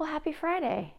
Well, 0.00 0.08
happy 0.08 0.32
Friday. 0.32 0.94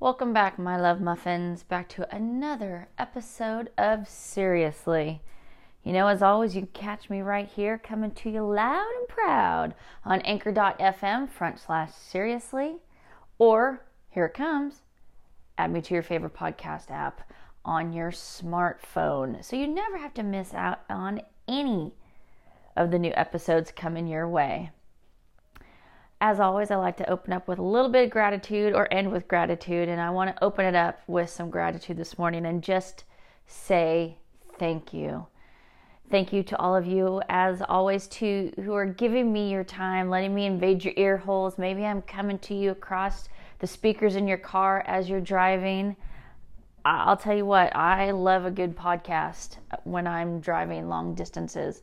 Welcome 0.00 0.32
back, 0.32 0.58
my 0.58 0.76
love 0.76 1.00
muffins, 1.00 1.62
back 1.62 1.88
to 1.90 2.12
another 2.12 2.88
episode 2.98 3.70
of 3.78 4.08
Seriously. 4.08 5.22
You 5.84 5.92
know, 5.92 6.08
as 6.08 6.20
always, 6.20 6.56
you 6.56 6.62
can 6.62 6.70
catch 6.72 7.08
me 7.08 7.20
right 7.20 7.46
here 7.46 7.78
coming 7.78 8.10
to 8.10 8.28
you 8.28 8.42
loud 8.42 8.88
and 8.98 9.06
proud 9.06 9.74
on 10.04 10.20
anchor.fm 10.22 11.30
front 11.30 11.60
slash 11.60 11.92
seriously, 11.92 12.78
or 13.38 13.84
here 14.10 14.24
it 14.24 14.34
comes, 14.34 14.82
add 15.56 15.70
me 15.70 15.80
to 15.80 15.94
your 15.94 16.02
favorite 16.02 16.34
podcast 16.34 16.90
app 16.90 17.30
on 17.64 17.92
your 17.92 18.10
smartphone 18.10 19.44
so 19.44 19.54
you 19.54 19.68
never 19.68 19.96
have 19.96 20.14
to 20.14 20.24
miss 20.24 20.52
out 20.54 20.80
on 20.90 21.20
any 21.46 21.94
of 22.74 22.90
the 22.90 22.98
new 22.98 23.12
episodes 23.14 23.70
coming 23.70 24.08
your 24.08 24.28
way. 24.28 24.72
As 26.24 26.38
always, 26.38 26.70
I 26.70 26.76
like 26.76 26.96
to 26.98 27.10
open 27.10 27.32
up 27.32 27.48
with 27.48 27.58
a 27.58 27.64
little 27.64 27.88
bit 27.90 28.04
of 28.04 28.10
gratitude 28.10 28.74
or 28.74 28.86
end 28.94 29.10
with 29.10 29.26
gratitude. 29.26 29.88
And 29.88 30.00
I 30.00 30.10
want 30.10 30.30
to 30.30 30.44
open 30.44 30.64
it 30.64 30.76
up 30.76 31.00
with 31.08 31.28
some 31.28 31.50
gratitude 31.50 31.96
this 31.96 32.16
morning 32.16 32.46
and 32.46 32.62
just 32.62 33.02
say 33.48 34.18
thank 34.56 34.94
you. 34.94 35.26
Thank 36.12 36.32
you 36.32 36.44
to 36.44 36.56
all 36.60 36.76
of 36.76 36.86
you, 36.86 37.20
as 37.28 37.60
always, 37.68 38.06
to 38.06 38.52
who 38.62 38.72
are 38.72 38.86
giving 38.86 39.32
me 39.32 39.50
your 39.50 39.64
time, 39.64 40.10
letting 40.10 40.32
me 40.32 40.46
invade 40.46 40.84
your 40.84 40.94
ear 40.96 41.16
holes. 41.16 41.58
Maybe 41.58 41.84
I'm 41.84 42.02
coming 42.02 42.38
to 42.38 42.54
you 42.54 42.70
across 42.70 43.28
the 43.58 43.66
speakers 43.66 44.14
in 44.14 44.28
your 44.28 44.38
car 44.38 44.84
as 44.86 45.08
you're 45.08 45.20
driving. 45.20 45.96
I'll 46.84 47.16
tell 47.16 47.36
you 47.36 47.46
what, 47.46 47.74
I 47.74 48.12
love 48.12 48.44
a 48.44 48.50
good 48.52 48.76
podcast 48.76 49.56
when 49.82 50.06
I'm 50.06 50.38
driving 50.38 50.88
long 50.88 51.16
distances. 51.16 51.82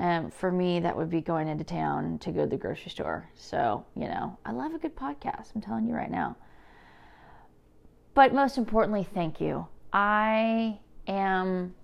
Um, 0.00 0.30
for 0.30 0.52
me, 0.52 0.78
that 0.80 0.96
would 0.96 1.10
be 1.10 1.20
going 1.20 1.48
into 1.48 1.64
town 1.64 2.18
to 2.20 2.30
go 2.30 2.42
to 2.42 2.46
the 2.46 2.56
grocery 2.56 2.90
store. 2.90 3.28
So, 3.34 3.84
you 3.96 4.06
know, 4.06 4.38
I 4.44 4.52
love 4.52 4.72
a 4.72 4.78
good 4.78 4.94
podcast. 4.94 5.54
I'm 5.54 5.60
telling 5.60 5.88
you 5.88 5.94
right 5.94 6.10
now. 6.10 6.36
But 8.14 8.32
most 8.32 8.58
importantly, 8.58 9.02
thank 9.02 9.40
you. 9.40 9.66
I 9.92 10.78
am 11.08 11.74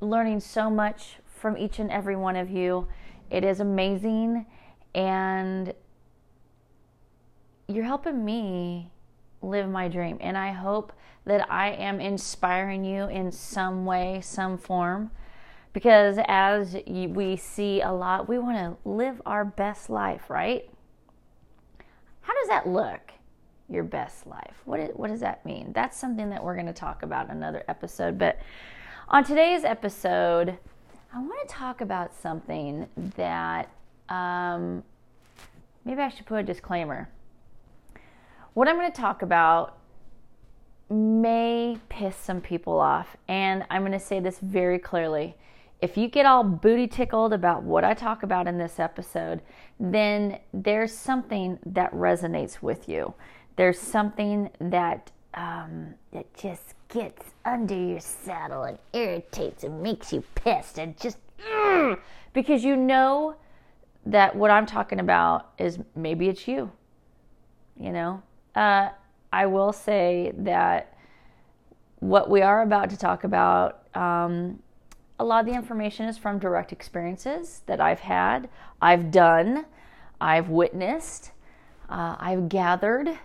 learning 0.00 0.40
so 0.40 0.70
much 0.70 1.18
from 1.26 1.58
each 1.58 1.78
and 1.78 1.90
every 1.90 2.16
one 2.16 2.36
of 2.36 2.50
you. 2.50 2.88
It 3.30 3.44
is 3.44 3.60
amazing. 3.60 4.46
And 4.94 5.74
you're 7.68 7.84
helping 7.84 8.24
me 8.24 8.90
live 9.42 9.68
my 9.68 9.88
dream. 9.88 10.16
And 10.20 10.36
I 10.36 10.52
hope 10.52 10.92
that 11.26 11.50
I 11.50 11.70
am 11.72 12.00
inspiring 12.00 12.84
you 12.84 13.04
in 13.04 13.30
some 13.30 13.84
way, 13.84 14.20
some 14.22 14.56
form 14.56 15.10
because 15.72 16.18
as 16.26 16.76
we 16.86 17.36
see 17.36 17.80
a 17.80 17.92
lot, 17.92 18.28
we 18.28 18.38
want 18.38 18.56
to 18.56 18.88
live 18.88 19.22
our 19.24 19.44
best 19.44 19.88
life, 19.88 20.28
right? 20.28 20.68
How 22.22 22.34
does 22.34 22.48
that 22.48 22.68
look? 22.68 23.12
Your 23.68 23.84
best 23.84 24.26
life. 24.26 24.62
What, 24.64 24.80
is, 24.80 24.90
what 24.94 25.10
does 25.10 25.20
that 25.20 25.46
mean? 25.46 25.72
That's 25.72 25.96
something 25.96 26.30
that 26.30 26.42
we're 26.42 26.54
going 26.54 26.66
to 26.66 26.72
talk 26.72 27.04
about 27.04 27.26
in 27.26 27.36
another 27.36 27.62
episode. 27.68 28.18
But 28.18 28.40
on 29.08 29.22
today's 29.22 29.62
episode, 29.62 30.58
I 31.12 31.18
want 31.20 31.48
to 31.48 31.54
talk 31.54 31.80
about 31.80 32.14
something 32.14 32.88
that 33.16 33.70
um, 34.08 34.82
maybe 35.84 36.02
I 36.02 36.08
should 36.08 36.26
put 36.26 36.40
a 36.40 36.42
disclaimer. 36.42 37.08
What 38.54 38.66
I'm 38.66 38.76
going 38.76 38.90
to 38.90 39.00
talk 39.00 39.22
about 39.22 39.78
may 40.88 41.78
piss 41.88 42.16
some 42.16 42.40
people 42.40 42.80
off, 42.80 43.16
and 43.28 43.64
I'm 43.70 43.82
going 43.82 43.92
to 43.92 44.00
say 44.00 44.18
this 44.18 44.40
very 44.40 44.80
clearly 44.80 45.36
if 45.82 45.96
you 45.96 46.08
get 46.08 46.26
all 46.26 46.44
booty 46.44 46.86
tickled 46.86 47.32
about 47.32 47.62
what 47.62 47.84
I 47.84 47.94
talk 47.94 48.22
about 48.22 48.46
in 48.46 48.58
this 48.58 48.78
episode, 48.78 49.40
then 49.78 50.38
there's 50.52 50.92
something 50.92 51.58
that 51.64 51.92
resonates 51.92 52.60
with 52.60 52.88
you. 52.88 53.14
There's 53.56 53.78
something 53.78 54.50
that 54.60 55.10
um, 55.34 55.94
that 56.12 56.34
just 56.34 56.74
gets 56.88 57.24
under 57.44 57.74
your 57.74 58.00
saddle 58.00 58.64
and 58.64 58.78
irritates 58.92 59.62
and 59.62 59.80
makes 59.80 60.12
you 60.12 60.24
pissed 60.34 60.78
and 60.78 60.98
just 60.98 61.18
because 62.32 62.64
you 62.64 62.76
know 62.76 63.36
that 64.04 64.34
what 64.34 64.50
I'm 64.50 64.66
talking 64.66 64.98
about 64.98 65.52
is 65.58 65.78
maybe 65.94 66.28
it's 66.28 66.48
you. 66.48 66.72
You 67.78 67.92
know, 67.92 68.22
uh, 68.54 68.88
I 69.32 69.46
will 69.46 69.72
say 69.72 70.32
that 70.38 70.96
what 72.00 72.28
we 72.28 72.42
are 72.42 72.62
about 72.62 72.90
to 72.90 72.96
talk 72.96 73.24
about. 73.24 73.86
Um, 73.96 74.60
a 75.20 75.24
lot 75.24 75.40
of 75.40 75.46
the 75.46 75.54
information 75.54 76.06
is 76.06 76.16
from 76.16 76.38
direct 76.38 76.72
experiences 76.72 77.60
that 77.66 77.78
I've 77.78 78.00
had, 78.00 78.48
I've 78.80 79.10
done, 79.10 79.66
I've 80.18 80.48
witnessed, 80.48 81.32
uh, 81.90 82.16
I've 82.18 82.48
gathered. 82.48 83.18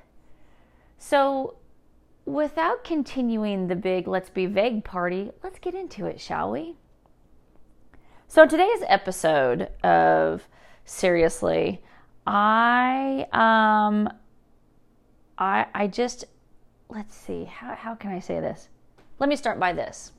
So, 0.97 1.55
without 2.25 2.84
continuing 2.84 3.67
the 3.69 3.78
big 3.78 4.09
let's 4.09 4.29
be 4.29 4.45
vague 4.45 4.84
party, 4.84 5.31
let's 5.41 5.57
get 5.57 5.73
into 5.73 6.05
it, 6.05 6.19
shall 6.19 6.51
we? 6.51 6.75
So, 8.28 8.45
today's 8.45 8.84
episode 8.88 9.69
of 9.81 10.50
Seriously, 10.84 11.81
I, 12.28 13.25
um, 13.31 14.09
I, 15.38 15.66
I 15.73 15.88
just, 15.88 16.25
let's 16.89 17.16
see, 17.16 17.45
how, 17.45 17.73
how 17.73 17.95
can 17.95 18.11
I 18.11 18.19
say 18.19 18.41
this? 18.41 18.67
Let 19.17 19.29
me 19.29 19.38
start 19.38 19.61
by 19.61 19.72
this. 19.72 20.11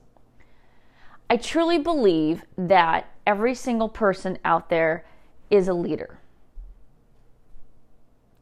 I 1.28 1.36
truly 1.36 1.78
believe 1.78 2.42
that 2.56 3.10
every 3.26 3.54
single 3.54 3.88
person 3.88 4.38
out 4.44 4.68
there 4.68 5.04
is 5.50 5.68
a 5.68 5.74
leader. 5.74 6.18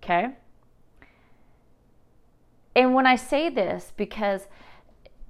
Okay? 0.02 0.28
And 2.76 2.94
when 2.94 3.06
I 3.06 3.16
say 3.16 3.48
this, 3.48 3.92
because 3.96 4.48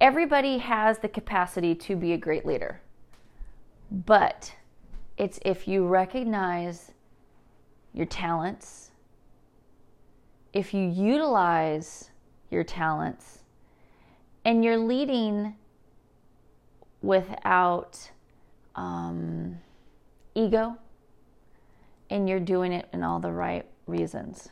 everybody 0.01 0.57
has 0.57 0.99
the 0.99 1.07
capacity 1.07 1.75
to 1.75 1.95
be 1.95 2.13
a 2.13 2.17
great 2.17 2.45
leader, 2.45 2.81
but 3.89 4.53
it's 5.17 5.39
if 5.45 5.67
you 5.67 5.85
recognize 5.87 6.91
your 7.93 8.05
talents, 8.05 8.91
if 10.51 10.73
you 10.73 10.89
utilize 10.89 12.09
your 12.49 12.63
talents, 12.63 13.39
and 14.43 14.63
you're 14.63 14.77
leading 14.77 15.55
without 17.05 18.11
um, 18.75 19.57
ego 20.33 20.77
and 22.09 22.27
you're 22.27 22.39
doing 22.39 22.71
it 22.71 22.87
in 22.93 23.03
all 23.03 23.19
the 23.19 23.31
right 23.31 23.65
reasons. 23.87 24.49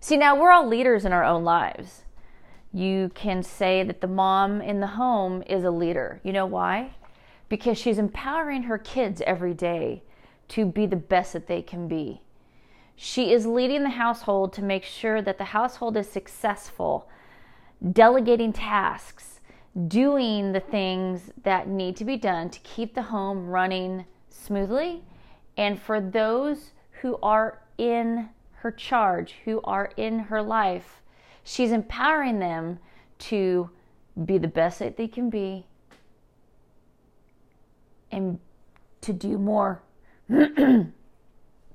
See, 0.00 0.16
now 0.16 0.36
we're 0.36 0.52
all 0.52 0.66
leaders 0.66 1.04
in 1.04 1.12
our 1.12 1.24
own 1.24 1.44
lives. 1.44 2.02
You 2.72 3.10
can 3.14 3.42
say 3.42 3.82
that 3.82 4.00
the 4.00 4.06
mom 4.06 4.60
in 4.60 4.80
the 4.80 4.86
home 4.86 5.42
is 5.46 5.64
a 5.64 5.70
leader. 5.70 6.20
You 6.22 6.32
know 6.32 6.46
why? 6.46 6.94
Because 7.48 7.78
she's 7.78 7.98
empowering 7.98 8.64
her 8.64 8.78
kids 8.78 9.22
every 9.26 9.54
day 9.54 10.02
to 10.48 10.66
be 10.66 10.86
the 10.86 10.96
best 10.96 11.32
that 11.32 11.46
they 11.46 11.62
can 11.62 11.88
be. 11.88 12.20
She 12.94 13.32
is 13.32 13.46
leading 13.46 13.82
the 13.82 13.90
household 13.90 14.52
to 14.54 14.62
make 14.62 14.84
sure 14.84 15.20
that 15.22 15.38
the 15.38 15.44
household 15.44 15.96
is 15.96 16.08
successful, 16.08 17.08
delegating 17.92 18.52
tasks, 18.52 19.35
doing 19.88 20.52
the 20.52 20.60
things 20.60 21.30
that 21.42 21.68
need 21.68 21.96
to 21.96 22.04
be 22.04 22.16
done 22.16 22.48
to 22.48 22.58
keep 22.60 22.94
the 22.94 23.02
home 23.02 23.46
running 23.48 24.06
smoothly. 24.30 25.02
And 25.56 25.80
for 25.80 26.00
those 26.00 26.72
who 27.02 27.18
are 27.22 27.62
in 27.76 28.30
her 28.54 28.70
charge, 28.70 29.36
who 29.44 29.60
are 29.64 29.90
in 29.96 30.18
her 30.18 30.42
life, 30.42 31.02
she's 31.44 31.72
empowering 31.72 32.38
them 32.38 32.78
to 33.18 33.70
be 34.24 34.38
the 34.38 34.48
best 34.48 34.78
that 34.78 34.96
they 34.96 35.08
can 35.08 35.28
be 35.28 35.66
and 38.10 38.38
to 39.02 39.12
do 39.12 39.36
more. 39.36 39.82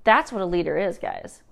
That's 0.03 0.31
what 0.31 0.41
a 0.41 0.45
leader 0.45 0.77
is, 0.77 0.97
guys. 0.97 1.43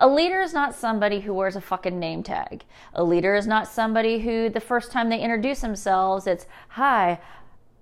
A 0.00 0.06
leader 0.06 0.40
is 0.40 0.54
not 0.54 0.76
somebody 0.76 1.20
who 1.20 1.34
wears 1.34 1.56
a 1.56 1.60
fucking 1.60 1.98
name 1.98 2.22
tag. 2.22 2.64
A 2.94 3.02
leader 3.02 3.34
is 3.34 3.48
not 3.48 3.66
somebody 3.66 4.20
who, 4.20 4.48
the 4.48 4.60
first 4.60 4.92
time 4.92 5.08
they 5.08 5.18
introduce 5.18 5.60
themselves, 5.60 6.28
it's, 6.28 6.46
Hi, 6.70 7.20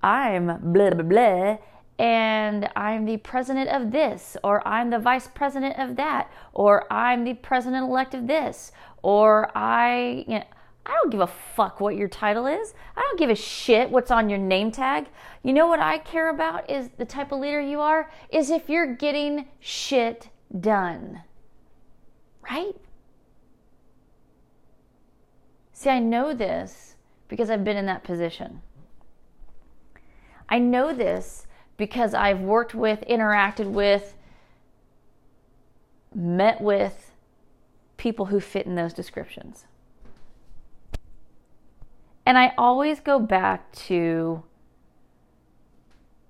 I'm 0.03 0.47
blah, 0.73 0.91
blah, 0.91 1.03
blah, 1.03 1.59
and 1.99 2.71
I'm 2.75 3.05
the 3.05 3.19
president 3.19 3.69
of 3.69 3.91
this, 3.91 4.35
or 4.43 4.67
I'm 4.67 4.89
the 4.89 4.99
vice 4.99 5.29
president 5.29 5.79
of 5.79 5.97
that, 5.97 6.33
or 6.55 6.91
I'm 6.91 7.25
the 7.25 7.35
president 7.35 7.85
elect 7.85 8.15
of 8.15 8.27
this, 8.27 8.73
or 9.03 9.51
I, 9.55 10.25
you 10.27 10.39
know, 10.39 10.45
I 10.87 10.93
don't 10.93 11.11
give 11.11 11.21
a 11.21 11.27
fuck 11.27 11.81
what 11.81 11.97
your 11.97 12.09
title 12.09 12.47
is. 12.47 12.73
I 12.97 13.03
don't 13.03 13.19
give 13.19 13.29
a 13.29 13.35
shit 13.35 13.91
what's 13.91 14.11
on 14.11 14.31
your 14.31 14.39
name 14.39 14.71
tag. 14.71 15.09
You 15.43 15.53
know 15.53 15.67
what 15.67 15.81
I 15.81 15.99
care 15.99 16.31
about 16.31 16.71
is 16.71 16.89
the 16.97 17.05
type 17.05 17.31
of 17.33 17.41
leader 17.41 17.61
you 17.61 17.81
are, 17.81 18.11
is 18.31 18.49
if 18.49 18.71
you're 18.71 18.95
getting 18.95 19.49
shit 19.61 20.31
done 20.61 21.23
right? 22.51 22.75
See, 25.73 25.91
I 25.91 25.99
know 25.99 26.35
this 26.35 26.95
because 27.29 27.51
I've 27.51 27.65
been 27.65 27.77
in 27.77 27.87
that 27.87 28.05
position. 28.05 28.63
I 30.49 30.59
know 30.59 30.95
this 30.95 31.47
because 31.77 32.15
I've 32.15 32.41
worked 32.41 32.75
with, 32.75 33.05
interacted 33.09 33.67
with, 33.67 34.15
met 36.15 36.61
with 36.61 37.13
people 37.97 38.27
who 38.27 38.41
fit 38.41 38.67
in 38.67 38.75
those 38.75 38.93
descriptions. 38.93 39.67
And 42.25 42.39
I 42.39 42.53
always 42.59 43.01
go 43.01 43.21
back 43.21 43.71
to, 43.73 44.43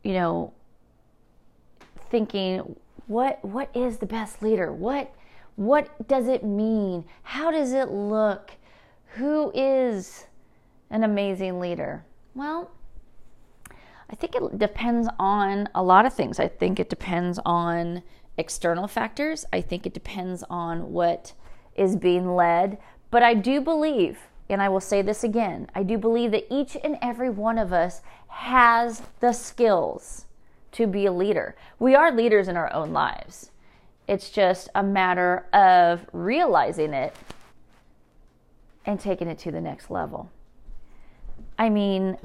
you 0.03 0.13
know, 0.13 0.53
thinking, 2.11 2.77
what 3.07 3.43
what 3.45 3.71
is 3.75 3.99
the 3.99 4.07
best 4.07 4.43
leader? 4.43 4.73
What 4.73 5.15
what 5.57 6.07
does 6.07 6.29
it 6.29 6.45
mean? 6.45 7.05
How 7.23 7.51
does 7.51 7.73
it 7.73 7.91
look? 7.91 8.53
Who 9.15 9.51
is 9.55 10.27
an 10.91 11.03
amazing 11.03 11.59
leader? 11.59 12.05
Well, 12.35 12.71
I 14.11 14.15
think 14.15 14.37
it 14.37 14.59
depends 14.59 15.09
on 15.19 15.69
a 15.75 15.83
lot 15.83 16.07
of 16.07 16.13
things. 16.13 16.39
I 16.39 16.49
think 16.49 16.79
it 16.79 16.91
depends 16.91 17.41
on 17.45 18.03
external 18.39 18.87
factors. 18.87 19.45
I 19.53 19.63
think 19.63 19.87
it 19.87 19.95
depends 19.95 20.45
on 20.49 20.93
what 20.93 21.33
is 21.75 21.97
being 21.97 22.37
led. 22.37 22.79
But 23.11 23.23
I 23.23 23.35
do 23.35 23.61
believe, 23.61 24.19
and 24.49 24.61
I 24.61 24.69
will 24.69 24.81
say 24.81 25.03
this 25.03 25.25
again, 25.25 25.69
I 25.75 25.83
do 25.83 25.99
believe 25.99 26.31
that 26.33 26.53
each 26.53 26.77
and 26.85 26.99
every 27.01 27.31
one 27.31 27.59
of 27.59 27.73
us 27.73 28.03
has 28.29 29.03
the 29.21 29.33
skills 29.33 30.27
to 30.73 30.87
be 30.87 31.07
a 31.07 31.13
leader. 31.13 31.57
We 31.79 31.95
are 31.95 32.13
leaders 32.13 32.49
in 32.49 32.57
our 32.57 32.73
own 32.73 32.93
lives. 32.93 33.51
It's 34.09 34.31
just 34.31 34.69
a 34.75 34.83
matter 34.83 35.47
of 35.53 36.07
realizing 36.13 36.93
it 36.93 37.15
and 38.85 39.01
taking 39.01 39.29
it 39.29 39.39
to 39.41 39.51
the 39.51 39.61
next 39.61 39.91
level. 39.91 40.31
I 41.59 41.69
mean, 41.71 42.19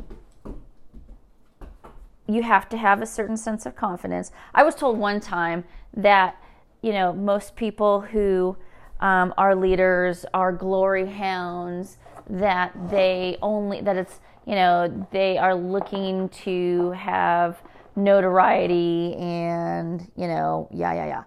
you 2.28 2.44
have 2.44 2.70
to 2.70 2.78
have 2.78 3.02
a 3.02 3.06
certain 3.06 3.38
sense 3.38 3.66
of 3.66 3.76
confidence. 3.76 4.32
I 4.54 4.64
was 4.64 4.76
told 4.76 4.98
one 4.98 5.20
time 5.20 5.64
that, 5.96 6.36
you 6.82 6.94
know, 6.94 7.14
most 7.14 7.56
people 7.56 8.02
who 8.02 8.58
um, 9.00 9.34
are 9.38 9.56
leaders 9.56 10.26
are 10.34 10.52
glory 10.52 11.08
hounds, 11.08 11.98
that 12.30 12.72
they 12.90 13.38
only, 13.42 13.82
that 13.82 13.98
it's, 13.98 14.20
you 14.46 14.56
know, 14.56 15.08
they 15.12 15.38
are 15.38 15.56
looking 15.56 16.30
to 16.30 16.92
have 16.92 17.62
notoriety 17.96 19.16
and, 19.16 20.12
you 20.16 20.28
know, 20.28 20.68
yeah, 20.72 20.94
yeah, 20.94 21.06
yeah. 21.08 21.24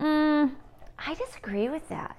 Mm, 0.00 0.52
I 0.98 1.14
disagree 1.14 1.68
with 1.68 1.88
that. 1.88 2.16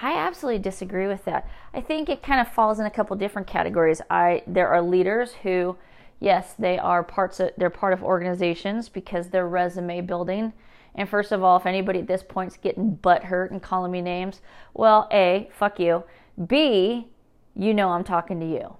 I 0.00 0.14
absolutely 0.14 0.60
disagree 0.60 1.06
with 1.06 1.24
that. 1.26 1.48
I 1.72 1.80
think 1.80 2.08
it 2.08 2.22
kind 2.22 2.40
of 2.40 2.52
falls 2.52 2.80
in 2.80 2.86
a 2.86 2.90
couple 2.90 3.16
different 3.16 3.46
categories. 3.46 4.00
I 4.10 4.42
there 4.48 4.68
are 4.68 4.82
leaders 4.82 5.32
who, 5.44 5.76
yes, 6.18 6.54
they 6.58 6.76
are 6.78 7.04
parts 7.04 7.38
of 7.38 7.50
they're 7.56 7.70
part 7.70 7.92
of 7.92 8.02
organizations 8.02 8.88
because 8.88 9.28
they're 9.28 9.48
resume 9.48 10.00
building. 10.00 10.52
And 10.94 11.08
first 11.08 11.32
of 11.32 11.42
all, 11.42 11.56
if 11.56 11.66
anybody 11.66 12.00
at 12.00 12.08
this 12.08 12.22
point's 12.22 12.56
getting 12.56 12.96
butt 12.96 13.24
hurt 13.24 13.52
and 13.52 13.62
calling 13.62 13.92
me 13.92 14.02
names, 14.02 14.40
well, 14.74 15.08
A, 15.12 15.48
fuck 15.52 15.78
you. 15.78 16.02
B, 16.46 17.08
you 17.54 17.72
know 17.72 17.90
I'm 17.90 18.04
talking 18.04 18.40
to 18.40 18.46
you. 18.46 18.76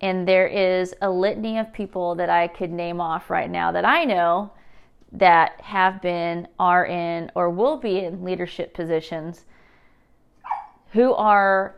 And 0.00 0.28
there 0.28 0.46
is 0.46 0.94
a 1.02 1.10
litany 1.10 1.58
of 1.58 1.72
people 1.72 2.14
that 2.14 2.30
I 2.30 2.48
could 2.48 2.70
name 2.70 3.00
off 3.00 3.30
right 3.30 3.50
now 3.50 3.72
that 3.72 3.84
I 3.84 4.04
know 4.04 4.52
that 5.16 5.60
have 5.62 6.00
been, 6.02 6.46
are 6.58 6.86
in, 6.86 7.30
or 7.34 7.50
will 7.50 7.78
be 7.78 8.00
in 8.00 8.22
leadership 8.22 8.74
positions 8.74 9.44
who 10.92 11.12
are 11.14 11.74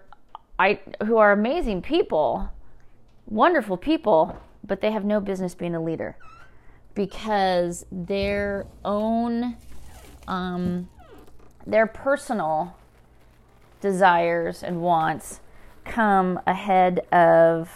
I 0.59 0.81
who 1.05 1.19
are 1.19 1.33
amazing 1.33 1.83
people, 1.83 2.51
wonderful 3.27 3.77
people, 3.77 4.37
but 4.67 4.81
they 4.81 4.91
have 4.91 5.05
no 5.05 5.21
business 5.21 5.55
being 5.55 5.75
a 5.75 5.83
leader 5.83 6.17
because 6.95 7.87
their 7.93 8.67
own 8.85 9.57
um, 10.27 10.89
their 11.67 11.87
personal 11.87 12.77
desires 13.81 14.65
and 14.65 14.83
wants 14.83 15.41
come 15.85 16.41
ahead 16.47 17.01
of 17.13 17.71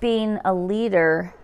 being 0.00 0.38
a 0.44 0.52
leader 0.52 1.34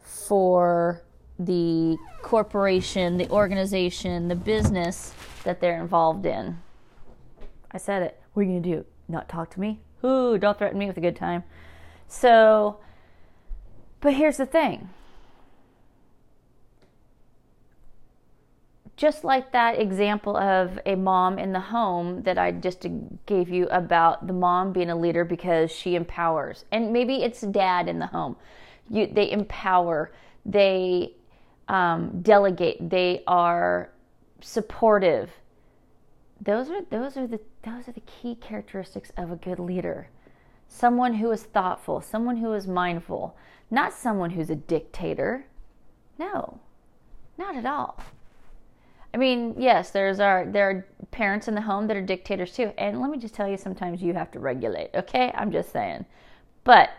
for 0.00 1.02
the 1.38 1.96
corporation, 2.22 3.16
the 3.16 3.28
organization, 3.30 4.28
the 4.28 4.36
business 4.36 5.12
that 5.44 5.60
they're 5.60 5.80
involved 5.80 6.26
in. 6.26 6.58
I 7.72 7.78
said 7.78 8.02
it. 8.02 8.20
What 8.32 8.42
are 8.42 8.44
you 8.44 8.52
going 8.52 8.62
to 8.62 8.68
do? 8.76 8.84
Not 9.08 9.28
talk 9.28 9.50
to 9.50 9.60
me? 9.60 9.80
Ooh, 10.04 10.38
don't 10.38 10.56
threaten 10.56 10.78
me 10.78 10.86
with 10.86 10.96
a 10.96 11.00
good 11.00 11.16
time. 11.16 11.44
So, 12.06 12.78
but 14.00 14.14
here's 14.14 14.36
the 14.36 14.46
thing. 14.46 14.90
Just 18.96 19.24
like 19.24 19.50
that 19.50 19.80
example 19.80 20.36
of 20.36 20.78
a 20.86 20.94
mom 20.94 21.38
in 21.38 21.52
the 21.52 21.60
home 21.60 22.22
that 22.22 22.38
I 22.38 22.52
just 22.52 22.86
gave 23.26 23.48
you 23.48 23.66
about 23.68 24.28
the 24.28 24.32
mom 24.32 24.72
being 24.72 24.90
a 24.90 24.96
leader 24.96 25.24
because 25.24 25.72
she 25.72 25.96
empowers. 25.96 26.64
And 26.70 26.92
maybe 26.92 27.24
it's 27.24 27.40
dad 27.40 27.88
in 27.88 27.98
the 27.98 28.06
home. 28.06 28.36
You, 28.88 29.08
they 29.08 29.32
empower, 29.32 30.12
they 30.46 31.14
um, 31.68 32.20
delegate, 32.22 32.90
they 32.90 33.22
are 33.26 33.90
supportive. 34.40 35.30
Those 36.40 36.70
are 36.70 36.82
those 36.90 37.16
are 37.16 37.26
the 37.26 37.40
those 37.64 37.88
are 37.88 37.92
the 37.92 38.00
key 38.00 38.34
characteristics 38.34 39.10
of 39.16 39.30
a 39.30 39.36
good 39.36 39.58
leader. 39.58 40.08
Someone 40.68 41.14
who 41.14 41.30
is 41.30 41.44
thoughtful, 41.44 42.00
someone 42.00 42.36
who 42.36 42.52
is 42.52 42.66
mindful, 42.66 43.36
not 43.70 43.92
someone 43.92 44.30
who's 44.30 44.50
a 44.50 44.56
dictator. 44.56 45.46
No, 46.18 46.60
not 47.38 47.56
at 47.56 47.66
all. 47.66 47.98
I 49.14 49.16
mean, 49.16 49.54
yes, 49.56 49.90
there's 49.90 50.18
our 50.20 50.44
there 50.44 50.68
are 50.68 50.86
parents 51.12 51.46
in 51.46 51.54
the 51.54 51.60
home 51.60 51.86
that 51.86 51.96
are 51.96 52.02
dictators 52.02 52.52
too. 52.52 52.72
And 52.76 53.00
let 53.00 53.10
me 53.10 53.18
just 53.18 53.34
tell 53.34 53.48
you, 53.48 53.56
sometimes 53.56 54.02
you 54.02 54.12
have 54.12 54.30
to 54.32 54.40
regulate. 54.40 54.90
Okay, 54.94 55.32
I'm 55.34 55.52
just 55.52 55.72
saying. 55.72 56.04
But 56.64 56.90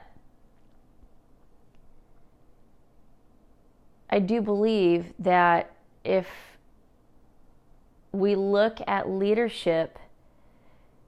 I 4.16 4.20
do 4.20 4.42
believe 4.42 5.14
that 5.20 5.76
if 6.06 6.26
we 8.14 8.34
look 8.36 8.80
at 8.88 9.10
leadership 9.10 10.00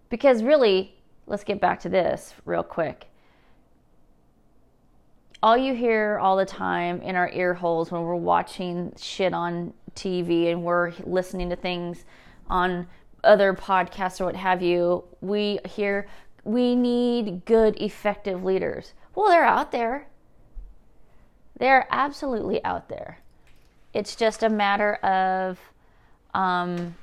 because 0.09 0.43
really, 0.43 0.93
let's 1.25 1.45
get 1.45 1.61
back 1.61 1.79
to 1.81 1.89
this 1.89 2.33
real 2.43 2.63
quick. 2.63 3.07
All 5.41 5.55
you 5.55 5.73
hear 5.73 6.19
all 6.21 6.35
the 6.35 6.45
time 6.45 7.01
in 7.01 7.15
our 7.15 7.31
ear 7.31 7.53
holes 7.53 7.93
when 7.93 8.01
we're 8.01 8.15
watching 8.15 8.91
shit 8.97 9.33
on 9.33 9.73
TV 9.95 10.51
and 10.51 10.63
we're 10.63 10.91
listening 11.05 11.49
to 11.49 11.55
things 11.55 12.03
on 12.49 12.87
other 13.23 13.53
podcasts 13.53 14.19
or 14.19 14.25
what 14.25 14.35
have 14.35 14.61
you, 14.61 15.05
we 15.21 15.59
hear 15.63 16.09
we 16.43 16.75
need 16.75 17.45
good, 17.45 17.81
effective 17.81 18.43
leaders. 18.43 18.93
Well, 19.15 19.29
they're 19.29 19.45
out 19.45 19.71
there. 19.71 20.09
They're 21.57 21.87
absolutely 21.89 22.63
out 22.63 22.89
there. 22.89 23.19
It's 23.93 24.15
just 24.15 24.43
a 24.43 24.49
matter 24.49 24.95
of 24.95 25.59
um, 26.33 26.95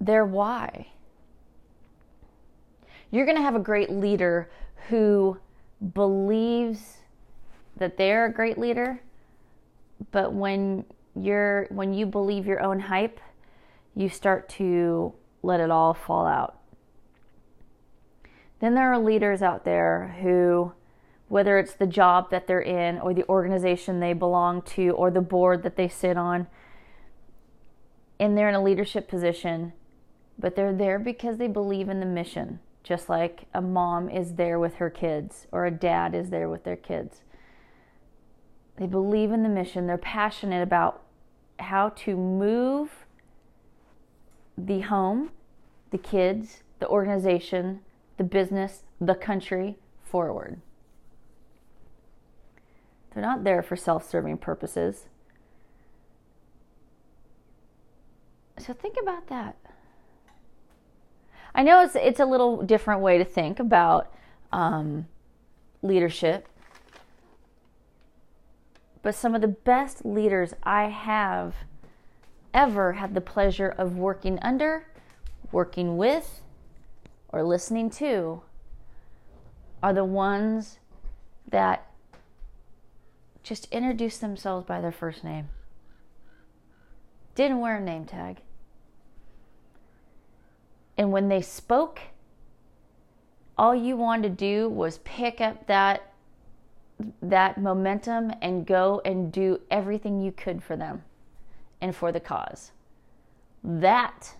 their 0.00 0.24
why. 0.24 0.88
You're 3.10 3.24
going 3.24 3.36
to 3.36 3.42
have 3.42 3.54
a 3.54 3.60
great 3.60 3.90
leader 3.90 4.50
who 4.88 5.38
believes 5.94 6.98
that 7.76 7.96
they're 7.96 8.26
a 8.26 8.32
great 8.32 8.58
leader, 8.58 9.00
but 10.10 10.32
when 10.32 10.84
you're 11.14 11.66
when 11.70 11.92
you 11.92 12.06
believe 12.06 12.46
your 12.46 12.60
own 12.62 12.80
hype, 12.80 13.20
you 13.94 14.08
start 14.08 14.48
to 14.48 15.12
let 15.42 15.60
it 15.60 15.70
all 15.70 15.94
fall 15.94 16.26
out. 16.26 16.58
Then 18.60 18.74
there 18.74 18.92
are 18.92 18.98
leaders 18.98 19.42
out 19.42 19.64
there 19.64 20.16
who 20.22 20.72
whether 21.32 21.58
it's 21.58 21.72
the 21.72 21.86
job 21.86 22.30
that 22.30 22.46
they're 22.46 22.60
in 22.60 22.98
or 22.98 23.14
the 23.14 23.26
organization 23.26 24.00
they 24.00 24.12
belong 24.12 24.60
to 24.60 24.90
or 24.90 25.10
the 25.10 25.22
board 25.22 25.62
that 25.62 25.76
they 25.76 25.88
sit 25.88 26.18
on 26.18 26.46
and 28.20 28.36
they're 28.36 28.50
in 28.50 28.54
a 28.54 28.62
leadership 28.62 29.08
position 29.08 29.72
but 30.38 30.56
they're 30.56 30.74
there 30.74 30.98
because 30.98 31.38
they 31.38 31.48
believe 31.48 31.88
in 31.88 32.00
the 32.00 32.06
mission, 32.06 32.58
just 32.82 33.08
like 33.08 33.46
a 33.54 33.62
mom 33.62 34.10
is 34.10 34.34
there 34.34 34.58
with 34.58 34.74
her 34.74 34.90
kids 34.90 35.46
or 35.52 35.64
a 35.64 35.70
dad 35.70 36.14
is 36.14 36.28
there 36.28 36.50
with 36.50 36.64
their 36.64 36.76
kids. 36.76 37.22
They 38.76 38.86
believe 38.86 39.30
in 39.30 39.42
the 39.42 39.48
mission, 39.48 39.86
they're 39.86 39.96
passionate 39.96 40.62
about 40.62 41.02
how 41.60 41.90
to 41.90 42.14
move 42.14 43.06
the 44.58 44.80
home, 44.80 45.30
the 45.92 45.98
kids, 45.98 46.62
the 46.78 46.88
organization, 46.88 47.80
the 48.18 48.24
business, 48.24 48.82
the 49.00 49.14
country 49.14 49.76
forward. 50.02 50.60
They're 53.12 53.22
not 53.22 53.44
there 53.44 53.62
for 53.62 53.76
self 53.76 54.08
serving 54.08 54.38
purposes. 54.38 55.06
So 58.58 58.72
think 58.72 58.96
about 59.00 59.26
that. 59.28 59.56
I 61.54 61.62
know 61.62 61.82
it's 61.82 61.96
it's 61.96 62.20
a 62.20 62.24
little 62.24 62.62
different 62.62 63.00
way 63.00 63.18
to 63.18 63.24
think 63.24 63.58
about 63.60 64.12
um, 64.52 65.06
leadership, 65.82 66.48
but 69.02 69.14
some 69.14 69.34
of 69.34 69.40
the 69.40 69.48
best 69.48 70.04
leaders 70.04 70.54
I 70.62 70.84
have 70.84 71.54
ever 72.54 72.92
had 72.94 73.14
the 73.14 73.20
pleasure 73.20 73.68
of 73.68 73.96
working 73.96 74.38
under, 74.40 74.86
working 75.50 75.96
with, 75.96 76.42
or 77.28 77.42
listening 77.42 77.90
to 77.90 78.42
are 79.82 79.92
the 79.92 80.04
ones 80.04 80.78
that 81.48 81.91
just 83.42 83.66
introduce 83.72 84.18
themselves 84.18 84.66
by 84.66 84.80
their 84.80 84.92
first 84.92 85.24
name. 85.24 85.48
Didn't 87.34 87.60
wear 87.60 87.76
a 87.76 87.80
name 87.80 88.04
tag. 88.04 88.38
And 90.96 91.10
when 91.10 91.28
they 91.28 91.42
spoke, 91.42 92.00
all 93.56 93.74
you 93.74 93.96
wanted 93.96 94.22
to 94.22 94.34
do 94.34 94.68
was 94.68 94.98
pick 94.98 95.40
up 95.40 95.66
that 95.66 96.08
that 97.20 97.58
momentum 97.58 98.32
and 98.42 98.64
go 98.64 99.00
and 99.04 99.32
do 99.32 99.60
everything 99.70 100.20
you 100.20 100.30
could 100.30 100.62
for 100.62 100.76
them 100.76 101.02
and 101.80 101.96
for 101.96 102.12
the 102.12 102.20
cause. 102.20 102.70
That 103.64 104.34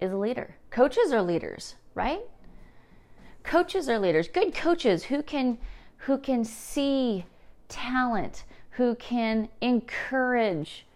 is 0.00 0.12
a 0.12 0.16
leader. 0.16 0.56
Coaches 0.70 1.12
are 1.12 1.22
leaders, 1.22 1.74
right? 1.94 2.20
Coaches 3.42 3.88
are 3.88 3.98
leaders. 3.98 4.28
Good 4.28 4.54
coaches 4.54 5.04
who 5.04 5.22
can 5.22 5.58
who 5.98 6.18
can 6.18 6.44
see 6.44 7.24
talent, 7.68 8.44
who 8.72 8.94
can 8.94 9.48
encourage 9.60 10.86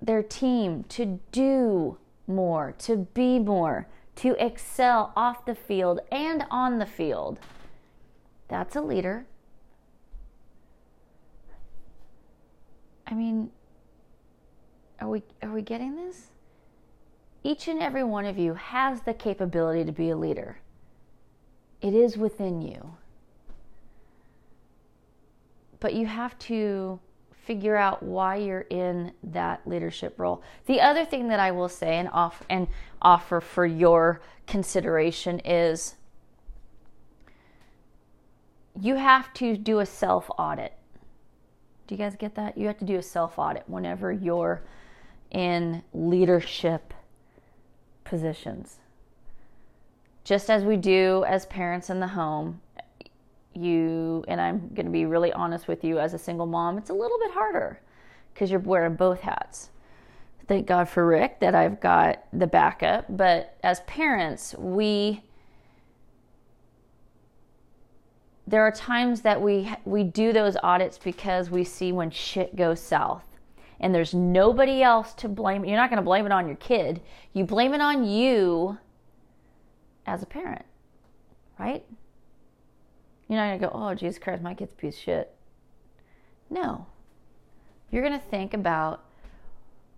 their 0.00 0.22
team 0.22 0.84
to 0.88 1.20
do 1.32 1.98
more, 2.26 2.74
to 2.78 2.96
be 3.14 3.38
more, 3.38 3.86
to 4.16 4.34
excel 4.44 5.12
off 5.16 5.44
the 5.44 5.54
field 5.54 6.00
and 6.10 6.44
on 6.50 6.78
the 6.78 6.86
field. 6.86 7.38
That's 8.48 8.76
a 8.76 8.80
leader. 8.80 9.26
I 13.06 13.14
mean, 13.14 13.50
are 15.00 15.08
we 15.08 15.22
are 15.42 15.52
we 15.52 15.62
getting 15.62 15.96
this? 15.96 16.28
Each 17.44 17.68
and 17.68 17.80
every 17.80 18.02
one 18.02 18.24
of 18.24 18.38
you 18.38 18.54
has 18.54 19.02
the 19.02 19.14
capability 19.14 19.84
to 19.84 19.92
be 19.92 20.10
a 20.10 20.16
leader. 20.16 20.58
It 21.80 21.94
is 21.94 22.16
within 22.16 22.62
you. 22.62 22.96
But 25.80 25.94
you 25.94 26.06
have 26.06 26.38
to 26.40 27.00
figure 27.32 27.76
out 27.76 28.02
why 28.02 28.36
you're 28.36 28.66
in 28.70 29.12
that 29.22 29.66
leadership 29.66 30.18
role. 30.18 30.42
The 30.66 30.80
other 30.80 31.04
thing 31.04 31.28
that 31.28 31.38
I 31.38 31.52
will 31.52 31.68
say 31.68 31.96
and 31.96 32.08
offer 32.12 32.44
and 32.50 32.66
offer 33.00 33.40
for 33.40 33.64
your 33.64 34.20
consideration 34.46 35.38
is 35.40 35.94
you 38.80 38.96
have 38.96 39.32
to 39.34 39.56
do 39.56 39.78
a 39.78 39.86
self 39.86 40.28
audit. 40.38 40.72
Do 41.86 41.94
you 41.94 41.98
guys 41.98 42.16
get 42.16 42.34
that? 42.34 42.58
You 42.58 42.66
have 42.66 42.78
to 42.78 42.84
do 42.84 42.96
a 42.96 43.02
self 43.02 43.38
audit 43.38 43.62
whenever 43.68 44.10
you're 44.10 44.62
in 45.30 45.82
leadership 45.92 46.92
positions. 48.04 48.78
Just 50.24 50.50
as 50.50 50.64
we 50.64 50.76
do 50.76 51.24
as 51.28 51.46
parents 51.46 51.90
in 51.90 52.00
the 52.00 52.08
home, 52.08 52.60
you, 53.56 54.24
and 54.28 54.40
I'm 54.40 54.68
going 54.74 54.86
to 54.86 54.92
be 54.92 55.06
really 55.06 55.32
honest 55.32 55.68
with 55.68 55.82
you 55.82 55.98
as 55.98 56.14
a 56.14 56.18
single 56.18 56.46
mom, 56.46 56.78
it's 56.78 56.90
a 56.90 56.94
little 56.94 57.18
bit 57.18 57.32
harder 57.32 57.80
because 58.32 58.50
you're 58.50 58.60
wearing 58.60 58.94
both 58.94 59.20
hats. 59.20 59.70
Thank 60.46 60.66
God 60.66 60.88
for 60.88 61.04
Rick 61.04 61.40
that 61.40 61.54
I've 61.54 61.80
got 61.80 62.24
the 62.32 62.46
backup. 62.46 63.04
But 63.08 63.56
as 63.64 63.80
parents, 63.80 64.54
we, 64.56 65.22
there 68.46 68.62
are 68.62 68.70
times 68.70 69.22
that 69.22 69.40
we 69.40 69.72
we 69.84 70.04
do 70.04 70.32
those 70.32 70.56
audits 70.62 70.98
because 70.98 71.50
we 71.50 71.64
see 71.64 71.90
when 71.92 72.10
shit 72.10 72.54
goes 72.54 72.80
south 72.80 73.24
and 73.80 73.94
there's 73.94 74.14
nobody 74.14 74.82
else 74.82 75.14
to 75.14 75.28
blame 75.28 75.64
you're 75.64 75.76
not 75.76 75.90
going 75.90 75.98
to 75.98 76.04
blame 76.04 76.26
it 76.26 76.32
on 76.32 76.46
your 76.46 76.56
kid 76.56 77.00
you 77.32 77.44
blame 77.44 77.74
it 77.74 77.80
on 77.80 78.04
you 78.04 78.78
as 80.06 80.22
a 80.22 80.26
parent 80.26 80.64
right 81.58 81.84
you're 83.28 83.38
not 83.38 83.52
to 83.52 83.58
go, 83.58 83.70
oh, 83.72 83.94
Jesus 83.94 84.18
Christ, 84.18 84.42
my 84.42 84.54
kid's 84.54 84.72
a 84.72 84.76
piece 84.76 84.94
of 84.94 85.00
shit. 85.00 85.34
No. 86.48 86.86
You're 87.90 88.02
to 88.08 88.18
think 88.18 88.54
about 88.54 89.02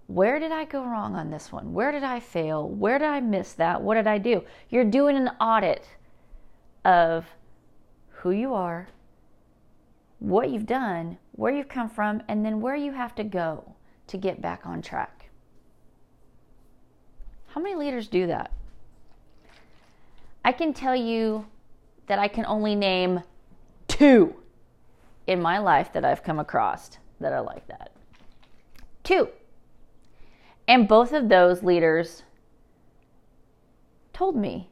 where 0.07 0.39
did 0.39 0.53
I 0.53 0.65
go 0.65 0.85
wrong 0.85 1.15
on 1.15 1.31
this 1.31 1.53
one? 1.53 1.75
Where 1.75 1.93
did 1.93 2.03
I 2.03 2.21
fail? 2.21 2.67
Where 2.67 2.99
did 2.99 3.09
I 3.09 3.21
miss 3.21 3.53
that? 3.55 3.83
What 3.83 3.97
did 3.97 4.07
I 4.07 4.17
do? 4.17 4.43
You're 4.71 4.85
doing 4.85 5.17
an 5.17 5.29
audit 5.41 5.87
of 6.85 7.27
who 8.09 8.31
you 8.31 8.55
are, 8.55 8.89
what 10.19 10.51
you've 10.51 10.67
done, 10.67 11.19
where 11.33 11.53
you've 11.53 11.69
come 11.69 11.91
from, 11.91 12.23
and 12.27 12.45
then 12.45 12.61
where 12.61 12.75
you 12.75 12.93
have 12.93 13.15
to 13.17 13.25
go 13.25 13.75
to 14.07 14.17
get 14.17 14.41
back 14.41 14.67
on 14.67 14.81
track. 14.81 15.29
How 17.49 17.61
many 17.61 17.75
leaders 17.75 18.09
do 18.09 18.27
that? 18.29 18.51
I 20.45 20.53
can 20.53 20.73
tell 20.73 20.97
you 20.97 21.47
that 22.09 22.19
I 22.19 22.29
can 22.29 22.45
only 22.47 22.75
name 22.75 23.23
two 23.87 24.35
in 25.27 25.41
my 25.41 25.59
life 25.59 25.93
that 25.93 26.05
I've 26.05 26.23
come 26.23 26.39
across 26.39 26.99
that 27.21 27.33
are 27.33 27.43
like 27.43 27.67
that. 27.69 27.93
Two. 29.05 29.29
And 30.67 30.89
both 30.89 31.13
of 31.13 31.29
those 31.29 31.63
leaders 31.63 32.23
told 34.13 34.37
me, 34.37 34.71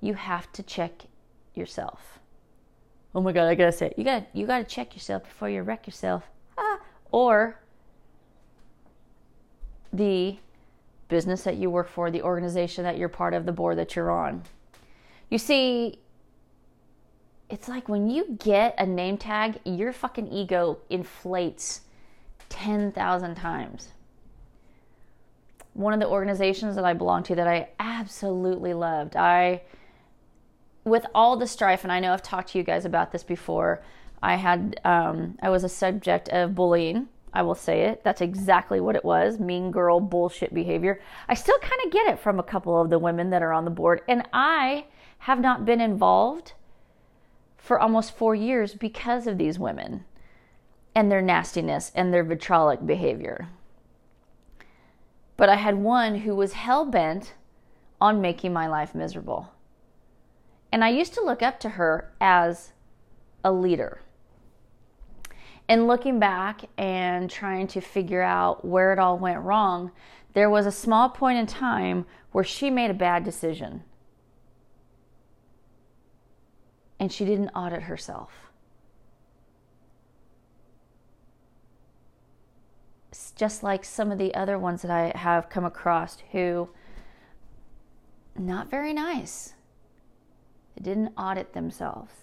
you 0.00 0.14
have 0.14 0.52
to 0.52 0.62
check 0.62 1.06
yourself. 1.54 2.18
Oh 3.14 3.20
my 3.20 3.32
God, 3.32 3.48
I 3.48 3.54
gotta 3.54 3.72
say 3.72 3.86
it. 3.86 3.94
You 3.96 4.04
gotta 4.04 4.26
you 4.32 4.46
gotta 4.46 4.64
check 4.64 4.94
yourself 4.94 5.24
before 5.24 5.48
you 5.48 5.62
wreck 5.62 5.86
yourself. 5.86 6.24
Ah. 6.58 6.80
Or 7.10 7.60
the 9.92 10.38
business 11.08 11.42
that 11.44 11.56
you 11.56 11.70
work 11.70 11.88
for, 11.88 12.10
the 12.10 12.22
organization 12.22 12.84
that 12.84 12.98
you're 12.98 13.08
part 13.08 13.34
of, 13.34 13.46
the 13.46 13.52
board 13.52 13.78
that 13.78 13.94
you're 13.94 14.10
on. 14.10 14.42
You 15.30 15.38
see, 15.38 16.00
it's 17.54 17.68
like 17.68 17.88
when 17.88 18.10
you 18.10 18.36
get 18.40 18.74
a 18.78 18.84
name 18.84 19.16
tag, 19.16 19.60
your 19.64 19.92
fucking 19.92 20.26
ego 20.26 20.76
inflates 20.90 21.82
10,000 22.48 23.36
times. 23.36 23.90
One 25.72 25.94
of 25.94 26.00
the 26.00 26.08
organizations 26.08 26.74
that 26.74 26.84
I 26.84 26.94
belong 26.94 27.22
to 27.22 27.36
that 27.36 27.46
I 27.46 27.68
absolutely 27.78 28.74
loved, 28.74 29.14
I, 29.14 29.62
with 30.82 31.06
all 31.14 31.36
the 31.36 31.46
strife, 31.46 31.84
and 31.84 31.92
I 31.92 32.00
know 32.00 32.12
I've 32.12 32.24
talked 32.24 32.50
to 32.50 32.58
you 32.58 32.64
guys 32.64 32.84
about 32.84 33.12
this 33.12 33.22
before, 33.22 33.84
I 34.20 34.34
had, 34.34 34.80
um, 34.84 35.38
I 35.40 35.50
was 35.50 35.62
a 35.62 35.68
subject 35.68 36.28
of 36.30 36.56
bullying. 36.56 37.08
I 37.32 37.42
will 37.42 37.54
say 37.54 37.82
it. 37.82 38.02
That's 38.02 38.20
exactly 38.20 38.80
what 38.80 38.96
it 38.96 39.04
was 39.04 39.38
mean 39.38 39.70
girl 39.70 40.00
bullshit 40.00 40.52
behavior. 40.52 41.00
I 41.28 41.34
still 41.34 41.58
kind 41.58 41.80
of 41.84 41.92
get 41.92 42.08
it 42.08 42.18
from 42.18 42.40
a 42.40 42.44
couple 42.44 42.80
of 42.80 42.90
the 42.90 42.98
women 42.98 43.30
that 43.30 43.42
are 43.42 43.52
on 43.52 43.64
the 43.64 43.70
board, 43.70 44.02
and 44.08 44.28
I 44.32 44.86
have 45.18 45.38
not 45.38 45.64
been 45.64 45.80
involved 45.80 46.54
for 47.64 47.80
almost 47.80 48.14
four 48.14 48.34
years 48.34 48.74
because 48.74 49.26
of 49.26 49.38
these 49.38 49.58
women 49.58 50.04
and 50.94 51.10
their 51.10 51.22
nastiness 51.22 51.90
and 51.94 52.12
their 52.12 52.22
vitriolic 52.22 52.84
behavior. 52.84 53.48
But 55.38 55.48
I 55.48 55.54
had 55.54 55.78
one 55.78 56.16
who 56.16 56.36
was 56.36 56.52
hell 56.52 56.84
bent 56.84 57.32
on 58.02 58.20
making 58.20 58.52
my 58.52 58.66
life 58.66 58.94
miserable. 58.94 59.50
And 60.70 60.84
I 60.84 60.90
used 60.90 61.14
to 61.14 61.24
look 61.24 61.42
up 61.42 61.58
to 61.60 61.70
her 61.70 62.12
as 62.20 62.72
a 63.42 63.50
leader. 63.50 64.02
And 65.66 65.88
looking 65.88 66.18
back 66.18 66.66
and 66.76 67.30
trying 67.30 67.66
to 67.68 67.80
figure 67.80 68.20
out 68.20 68.62
where 68.62 68.92
it 68.92 68.98
all 68.98 69.16
went 69.16 69.40
wrong, 69.40 69.90
there 70.34 70.50
was 70.50 70.66
a 70.66 70.70
small 70.70 71.08
point 71.08 71.38
in 71.38 71.46
time 71.46 72.04
where 72.30 72.44
she 72.44 72.68
made 72.68 72.90
a 72.90 72.94
bad 72.94 73.24
decision 73.24 73.84
and 77.04 77.12
she 77.12 77.26
didn't 77.26 77.50
audit 77.50 77.82
herself. 77.82 78.30
It's 83.10 83.32
just 83.32 83.62
like 83.62 83.84
some 83.84 84.10
of 84.10 84.16
the 84.16 84.34
other 84.34 84.58
ones 84.58 84.80
that 84.80 84.90
I 84.90 85.12
have 85.14 85.50
come 85.50 85.66
across 85.66 86.16
who 86.32 86.70
not 88.38 88.70
very 88.70 88.94
nice. 88.94 89.52
They 90.76 90.82
didn't 90.82 91.12
audit 91.18 91.52
themselves. 91.52 92.14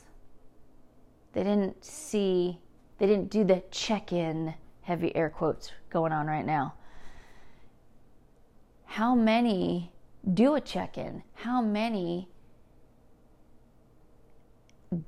They 1.34 1.44
didn't 1.44 1.86
see, 1.86 2.58
they 2.98 3.06
didn't 3.06 3.30
do 3.30 3.44
the 3.44 3.62
check 3.70 4.12
in, 4.12 4.56
heavy 4.82 5.16
air 5.16 5.30
quotes 5.30 5.72
going 5.92 6.12
on 6.12 6.26
right 6.26 6.46
now. 6.46 6.74
How 8.86 9.14
many 9.14 9.94
do 10.34 10.56
a 10.56 10.60
check 10.60 10.98
in? 10.98 11.22
How 11.36 11.62
many 11.62 12.30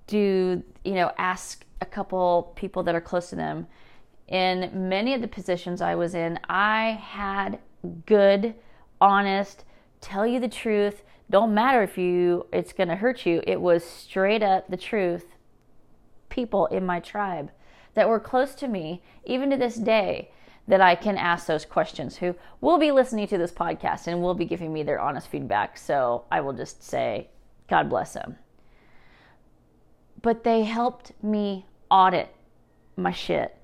do 0.08 0.64
you 0.84 0.94
know 0.94 1.12
ask 1.18 1.66
a 1.82 1.86
couple 1.86 2.54
people 2.56 2.84
that 2.84 2.96
are 2.96 3.02
close 3.02 3.30
to 3.30 3.36
them 3.36 3.68
in 4.28 4.70
many 4.88 5.14
of 5.14 5.22
the 5.22 5.28
positions 5.28 5.82
i 5.82 5.94
was 5.94 6.16
in 6.16 6.40
i 6.50 6.92
had 7.02 7.60
good 8.06 8.56
honest 9.02 9.66
tell 10.00 10.26
you 10.26 10.40
the 10.40 10.48
truth 10.48 11.04
don't 11.30 11.54
matter 11.54 11.84
if 11.84 11.98
you 11.98 12.46
it's 12.54 12.74
going 12.74 12.88
to 12.88 12.96
hurt 12.96 13.26
you 13.26 13.42
it 13.46 13.60
was 13.60 13.84
straight 13.84 14.42
up 14.42 14.68
the 14.70 14.78
truth 14.78 15.36
people 16.30 16.66
in 16.68 16.86
my 16.86 17.00
tribe 17.00 17.52
that 17.94 18.08
were 18.08 18.20
close 18.20 18.56
to 18.56 18.68
me 18.68 19.02
even 19.26 19.50
to 19.50 19.58
this 19.58 19.76
day 19.76 20.32
that 20.68 20.82
I 20.82 20.96
can 20.96 21.18
ask 21.18 21.46
those 21.46 21.66
questions 21.66 22.18
who 22.18 22.36
will 22.62 22.78
be 22.78 22.92
listening 22.92 23.28
to 23.28 23.38
this 23.38 23.52
podcast 23.52 24.08
and 24.08 24.22
will 24.22 24.34
be 24.34 24.46
giving 24.46 24.72
me 24.72 24.84
their 24.84 25.00
honest 25.00 25.28
feedback. 25.28 25.78
So 25.78 26.24
I 26.32 26.42
will 26.42 26.54
just 26.54 26.84
say, 26.84 27.30
God 27.68 27.90
bless 27.90 28.14
them. 28.14 28.38
But 30.24 30.44
they 30.44 30.64
helped 30.64 31.12
me 31.22 31.68
audit 31.92 32.34
my 32.96 33.12
shit 33.12 33.56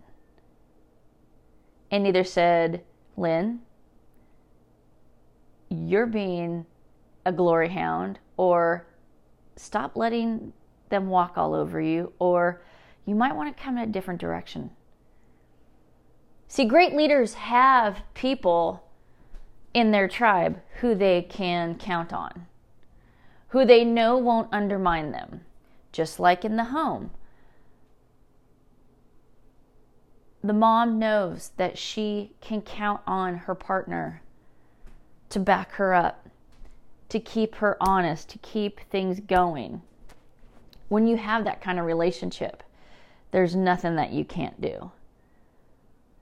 and 1.90 2.06
either 2.06 2.24
said, 2.24 2.84
Lynn, 3.18 3.62
you're 5.70 6.06
being 6.06 6.66
a 7.26 7.32
glory 7.32 7.70
hound, 7.70 8.20
or 8.38 8.88
stop 9.56 9.96
letting 9.96 10.54
them 10.90 11.08
walk 11.08 11.38
all 11.38 11.54
over 11.54 11.80
you, 11.80 12.14
or 12.20 12.62
you 13.06 13.16
might 13.16 13.36
want 13.36 13.56
to 13.56 13.64
come 13.64 13.78
in 13.78 13.84
a 13.90 13.92
different 13.92 14.20
direction. 14.20 14.72
See, 16.48 16.66
great 16.66 16.94
leaders 16.94 17.36
have 17.36 18.02
people 18.14 18.84
in 19.74 19.92
their 19.92 20.08
tribe 20.08 20.60
who 20.82 20.96
they 20.96 21.22
can 21.22 21.76
count 21.76 22.12
on, 22.12 22.48
who 23.50 23.66
they 23.66 23.84
know 23.84 24.18
won't 24.18 24.52
undermine 24.52 25.12
them, 25.12 25.42
just 25.92 26.20
like 26.20 26.46
in 26.46 26.56
the 26.56 26.66
home. 26.66 27.12
The 30.44 30.54
mom 30.54 31.00
knows 31.00 31.52
that 31.58 31.78
she 31.78 32.34
can 32.40 32.62
count 32.62 33.02
on 33.06 33.36
her 33.40 33.56
partner 33.56 34.22
to 35.30 35.40
back 35.40 35.74
her 35.74 35.94
up, 35.94 36.30
to 37.10 37.20
keep 37.20 37.56
her 37.56 37.78
honest, 37.82 38.30
to 38.30 38.38
keep 38.40 38.80
things 38.90 39.20
going. 39.20 39.82
When 40.88 41.08
you 41.08 41.18
have 41.18 41.44
that 41.44 41.62
kind 41.62 41.78
of 41.78 41.86
relationship, 41.86 42.64
there's 43.32 43.56
nothing 43.56 43.96
that 43.98 44.12
you 44.12 44.24
can't 44.24 44.60
do. 44.62 44.92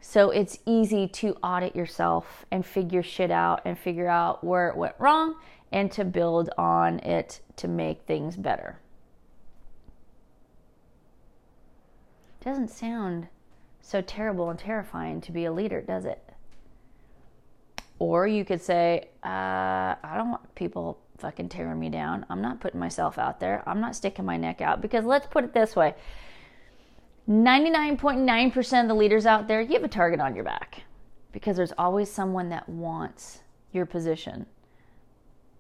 So 0.01 0.31
it's 0.31 0.59
easy 0.65 1.07
to 1.09 1.36
audit 1.43 1.75
yourself 1.75 2.45
and 2.51 2.65
figure 2.65 3.03
shit 3.03 3.31
out 3.31 3.62
and 3.65 3.77
figure 3.77 4.07
out 4.07 4.43
where 4.43 4.69
it 4.69 4.77
went 4.77 4.95
wrong 5.00 5.36
and 5.71 5.91
to 5.91 6.05
build 6.05 6.50
on 6.57 7.00
it 7.00 7.41
to 7.57 7.67
make 7.67 8.01
things 8.03 8.36
better. 8.36 8.79
Doesn't 12.48 12.70
sound 12.70 13.27
so 13.82 14.00
terrible 14.00 14.50
and 14.50 14.58
terrifying 14.58 15.20
to 15.20 15.34
be 15.34 15.44
a 15.44 15.51
leader, 15.51 15.82
does 15.82 16.06
it? 16.06 16.24
Or 18.00 18.25
you 18.25 18.46
could 18.46 18.62
say, 18.62 19.10
uh, 19.22 19.96
I 20.01 20.13
don't 20.16 20.32
want 20.32 20.56
people 20.56 20.98
fucking 21.18 21.50
tearing 21.50 21.77
me 21.77 21.89
down. 21.89 22.25
I'm 22.30 22.42
not 22.42 22.62
putting 22.62 22.80
myself 22.80 23.18
out 23.18 23.42
there. 23.42 23.63
I'm 23.68 23.82
not 23.82 23.98
sticking 23.98 24.24
my 24.24 24.38
neck 24.38 24.62
out. 24.62 24.80
Because 24.82 25.04
let's 25.04 25.27
put 25.27 25.44
it 25.44 25.54
this 25.54 25.75
way 25.75 25.94
99.9% 27.30 28.82
of 28.82 28.88
the 28.88 28.96
leaders 28.96 29.25
out 29.25 29.50
there, 29.50 29.60
you 29.60 29.74
have 29.74 29.84
a 29.84 29.89
target 29.89 30.22
on 30.22 30.34
your 30.34 30.46
back 30.46 30.84
because 31.34 31.58
there's 31.58 31.74
always 31.77 32.10
someone 32.10 32.48
that 32.48 32.70
wants 32.70 33.42
your 33.74 33.86
position. 33.86 34.46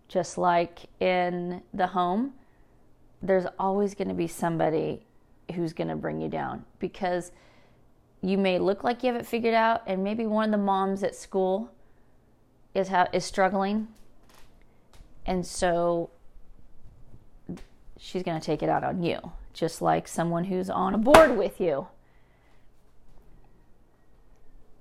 Just 0.07 0.37
like 0.37 0.85
in 1.01 1.61
the 1.73 1.87
home, 1.87 2.35
there's 3.21 3.45
always 3.59 3.93
going 3.93 4.07
to 4.07 4.13
be 4.13 4.27
somebody 4.27 5.06
who's 5.53 5.73
going 5.73 5.87
to 5.87 5.95
bring 5.95 6.21
you 6.21 6.29
down. 6.29 6.65
Because 6.79 7.31
you 8.21 8.37
may 8.37 8.59
look 8.59 8.83
like 8.83 9.03
you 9.03 9.11
have 9.11 9.21
it 9.21 9.25
figured 9.25 9.53
out, 9.53 9.83
and 9.87 10.03
maybe 10.03 10.25
one 10.25 10.45
of 10.45 10.51
the 10.51 10.63
moms 10.63 11.03
at 11.03 11.15
school 11.15 11.71
is 12.73 12.89
ha- 12.89 13.07
is 13.13 13.25
struggling, 13.25 13.87
and 15.25 15.45
so 15.45 16.09
she's 17.97 18.23
going 18.23 18.39
to 18.39 18.45
take 18.45 18.61
it 18.61 18.69
out 18.69 18.83
on 18.83 19.01
you 19.01 19.19
just 19.57 19.81
like 19.81 20.07
someone 20.07 20.43
who's 20.43 20.69
on 20.69 20.93
a 20.93 20.97
board 20.99 21.35
with 21.35 21.59
you 21.59 21.87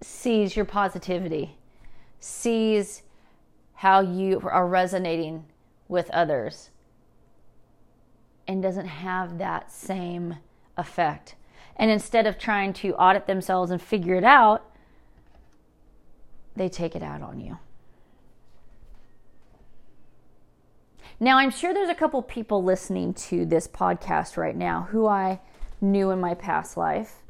sees 0.02 0.54
your 0.54 0.66
positivity, 0.66 1.56
sees 2.20 3.02
how 3.72 4.00
you 4.00 4.38
are 4.44 4.66
resonating 4.66 5.44
with 5.88 6.10
others, 6.10 6.68
and 8.46 8.62
doesn't 8.62 8.86
have 8.86 9.38
that 9.38 9.72
same 9.72 10.36
effect. 10.76 11.34
And 11.76 11.90
instead 11.90 12.26
of 12.26 12.38
trying 12.38 12.72
to 12.74 12.94
audit 12.94 13.26
themselves 13.26 13.70
and 13.70 13.80
figure 13.80 14.14
it 14.14 14.24
out, 14.24 14.64
they 16.54 16.68
take 16.68 16.96
it 16.96 17.02
out 17.02 17.22
on 17.22 17.40
you. 17.40 17.58
Now, 21.18 21.38
I'm 21.38 21.50
sure 21.50 21.72
there's 21.72 21.88
a 21.88 21.94
couple 21.94 22.20
people 22.22 22.62
listening 22.62 23.14
to 23.14 23.46
this 23.46 23.66
podcast 23.66 24.36
right 24.36 24.56
now 24.56 24.88
who 24.90 25.06
I 25.06 25.40
knew 25.80 26.10
in 26.10 26.20
my 26.20 26.34
past 26.34 26.76
life 26.76 27.22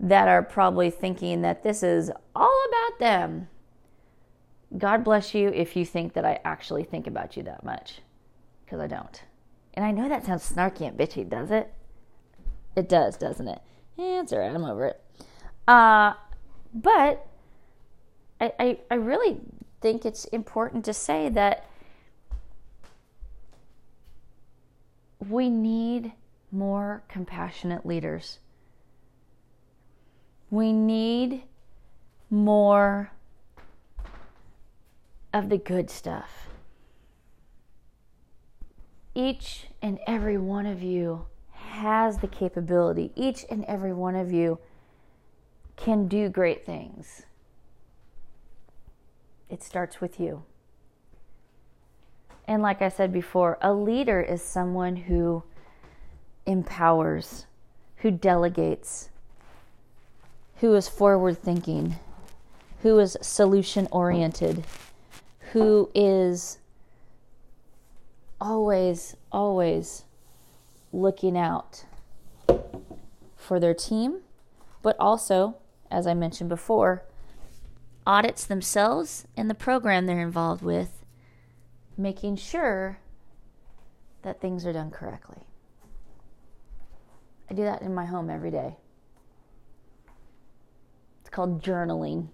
that 0.00 0.28
are 0.28 0.42
probably 0.42 0.90
thinking 0.90 1.42
that 1.42 1.62
this 1.62 1.82
is 1.82 2.10
all 2.34 2.64
about 2.68 2.98
them. 2.98 3.48
God 4.76 5.04
bless 5.04 5.34
you 5.34 5.48
if 5.48 5.76
you 5.76 5.84
think 5.84 6.14
that 6.14 6.24
I 6.24 6.40
actually 6.44 6.84
think 6.84 7.06
about 7.06 7.36
you 7.36 7.42
that 7.44 7.64
much, 7.64 8.00
because 8.64 8.80
I 8.80 8.86
don't. 8.86 9.22
And 9.74 9.84
I 9.84 9.90
know 9.90 10.08
that 10.08 10.24
sounds 10.24 10.48
snarky 10.48 10.88
and 10.88 10.98
bitchy, 10.98 11.28
does 11.28 11.50
it? 11.50 11.72
It 12.80 12.88
does, 12.88 13.18
doesn't 13.18 13.46
it? 13.46 13.60
Yeah, 13.98 14.22
it's 14.22 14.32
all 14.32 14.38
right. 14.38 14.50
I'm 14.50 14.64
over 14.64 14.86
it. 14.86 15.02
Uh, 15.68 16.14
but 16.72 17.26
I, 18.40 18.52
I, 18.58 18.78
I 18.90 18.94
really 18.94 19.36
think 19.82 20.06
it's 20.06 20.24
important 20.24 20.86
to 20.86 20.94
say 20.94 21.28
that 21.28 21.66
we 25.28 25.50
need 25.50 26.12
more 26.50 27.02
compassionate 27.06 27.84
leaders. 27.84 28.38
We 30.48 30.72
need 30.72 31.42
more 32.30 33.12
of 35.34 35.50
the 35.50 35.58
good 35.58 35.90
stuff. 35.90 36.48
Each 39.14 39.66
and 39.82 39.98
every 40.06 40.38
one 40.38 40.64
of 40.64 40.82
you 40.82 41.26
has 41.70 42.18
the 42.18 42.26
capability, 42.26 43.12
each 43.14 43.46
and 43.48 43.64
every 43.64 43.92
one 43.92 44.16
of 44.16 44.32
you 44.32 44.58
can 45.76 46.08
do 46.08 46.28
great 46.28 46.66
things. 46.66 47.22
It 49.48 49.62
starts 49.62 50.00
with 50.00 50.20
you. 50.20 50.42
And 52.46 52.62
like 52.62 52.82
I 52.82 52.88
said 52.88 53.12
before, 53.12 53.56
a 53.62 53.72
leader 53.72 54.20
is 54.20 54.42
someone 54.42 54.96
who 54.96 55.44
empowers, 56.46 57.46
who 57.98 58.10
delegates, 58.10 59.10
who 60.56 60.74
is 60.74 60.88
forward 60.88 61.38
thinking, 61.38 61.96
who 62.82 62.98
is 62.98 63.16
solution 63.22 63.86
oriented, 63.92 64.64
who 65.52 65.90
is 65.94 66.58
always, 68.40 69.16
always 69.30 70.04
looking 70.92 71.36
out 71.36 71.84
for 73.36 73.60
their 73.60 73.74
team, 73.74 74.20
but 74.82 74.96
also, 74.98 75.56
as 75.90 76.06
I 76.06 76.14
mentioned 76.14 76.48
before, 76.48 77.04
audits 78.06 78.44
themselves 78.44 79.26
and 79.36 79.48
the 79.48 79.54
program 79.54 80.06
they're 80.06 80.20
involved 80.20 80.62
with 80.62 81.04
making 81.96 82.36
sure 82.36 82.98
that 84.22 84.40
things 84.40 84.66
are 84.66 84.72
done 84.72 84.90
correctly. 84.90 85.42
I 87.50 87.54
do 87.54 87.62
that 87.64 87.82
in 87.82 87.94
my 87.94 88.06
home 88.06 88.30
every 88.30 88.50
day. 88.50 88.76
It's 91.20 91.30
called 91.30 91.62
journaling. 91.62 92.28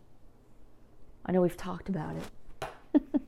I 1.25 1.33
know 1.33 1.41
we've 1.41 1.57
talked 1.57 1.89
about 1.89 2.17
it. 2.17 3.03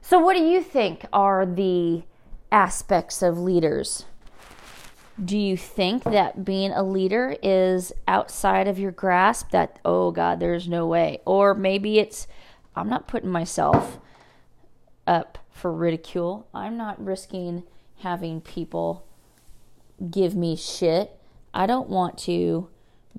so, 0.00 0.18
what 0.18 0.34
do 0.34 0.42
you 0.42 0.62
think 0.62 1.06
are 1.12 1.44
the 1.44 2.02
aspects 2.50 3.22
of 3.22 3.38
leaders? 3.38 4.04
Do 5.22 5.38
you 5.38 5.56
think 5.56 6.04
that 6.04 6.44
being 6.44 6.72
a 6.72 6.82
leader 6.82 7.36
is 7.42 7.92
outside 8.06 8.68
of 8.68 8.78
your 8.78 8.92
grasp? 8.92 9.50
That, 9.50 9.78
oh 9.84 10.10
God, 10.10 10.40
there's 10.40 10.68
no 10.68 10.86
way. 10.86 11.20
Or 11.24 11.54
maybe 11.54 11.98
it's, 11.98 12.26
I'm 12.74 12.88
not 12.88 13.08
putting 13.08 13.30
myself 13.30 13.98
up 15.06 15.38
for 15.50 15.72
ridicule. 15.72 16.48
I'm 16.52 16.76
not 16.76 17.02
risking 17.02 17.62
having 18.00 18.42
people 18.42 19.06
give 20.10 20.34
me 20.34 20.54
shit. 20.54 21.18
I 21.54 21.66
don't 21.66 21.88
want 21.88 22.18
to 22.18 22.68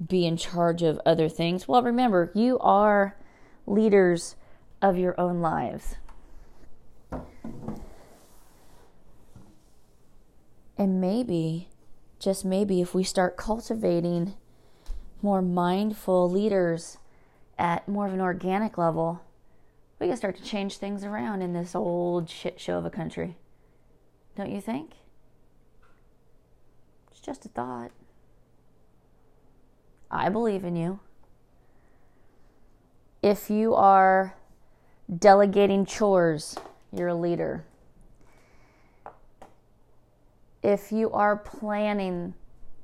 be 0.07 0.27
in 0.27 0.37
charge 0.37 0.83
of 0.83 1.01
other 1.03 1.27
things. 1.27 1.67
Well, 1.67 1.81
remember, 1.81 2.31
you 2.35 2.59
are 2.59 3.17
leaders 3.65 4.35
of 4.81 4.97
your 4.97 5.19
own 5.19 5.41
lives. 5.41 5.95
And 10.77 11.01
maybe, 11.01 11.69
just 12.19 12.45
maybe, 12.45 12.81
if 12.81 12.93
we 12.93 13.03
start 13.03 13.35
cultivating 13.35 14.35
more 15.21 15.41
mindful 15.41 16.29
leaders 16.29 16.97
at 17.57 17.87
more 17.87 18.05
of 18.05 18.13
an 18.13 18.21
organic 18.21 18.77
level, 18.77 19.21
we 19.99 20.07
can 20.07 20.17
start 20.17 20.37
to 20.37 20.43
change 20.43 20.77
things 20.77 21.03
around 21.03 21.41
in 21.41 21.53
this 21.53 21.73
old 21.73 22.29
shit 22.29 22.59
show 22.59 22.77
of 22.77 22.85
a 22.85 22.91
country. 22.91 23.37
Don't 24.35 24.51
you 24.51 24.61
think? 24.61 24.91
It's 27.09 27.19
just 27.19 27.45
a 27.45 27.49
thought. 27.49 27.91
I 30.11 30.29
believe 30.29 30.63
in 30.63 30.75
you. 30.75 30.99
If 33.23 33.49
you 33.49 33.73
are 33.73 34.35
delegating 35.13 35.85
chores, 35.85 36.55
you're 36.91 37.07
a 37.07 37.15
leader. 37.15 37.65
If 40.67 40.91
you 40.91 41.09
are 41.11 41.37
planning 41.37 42.33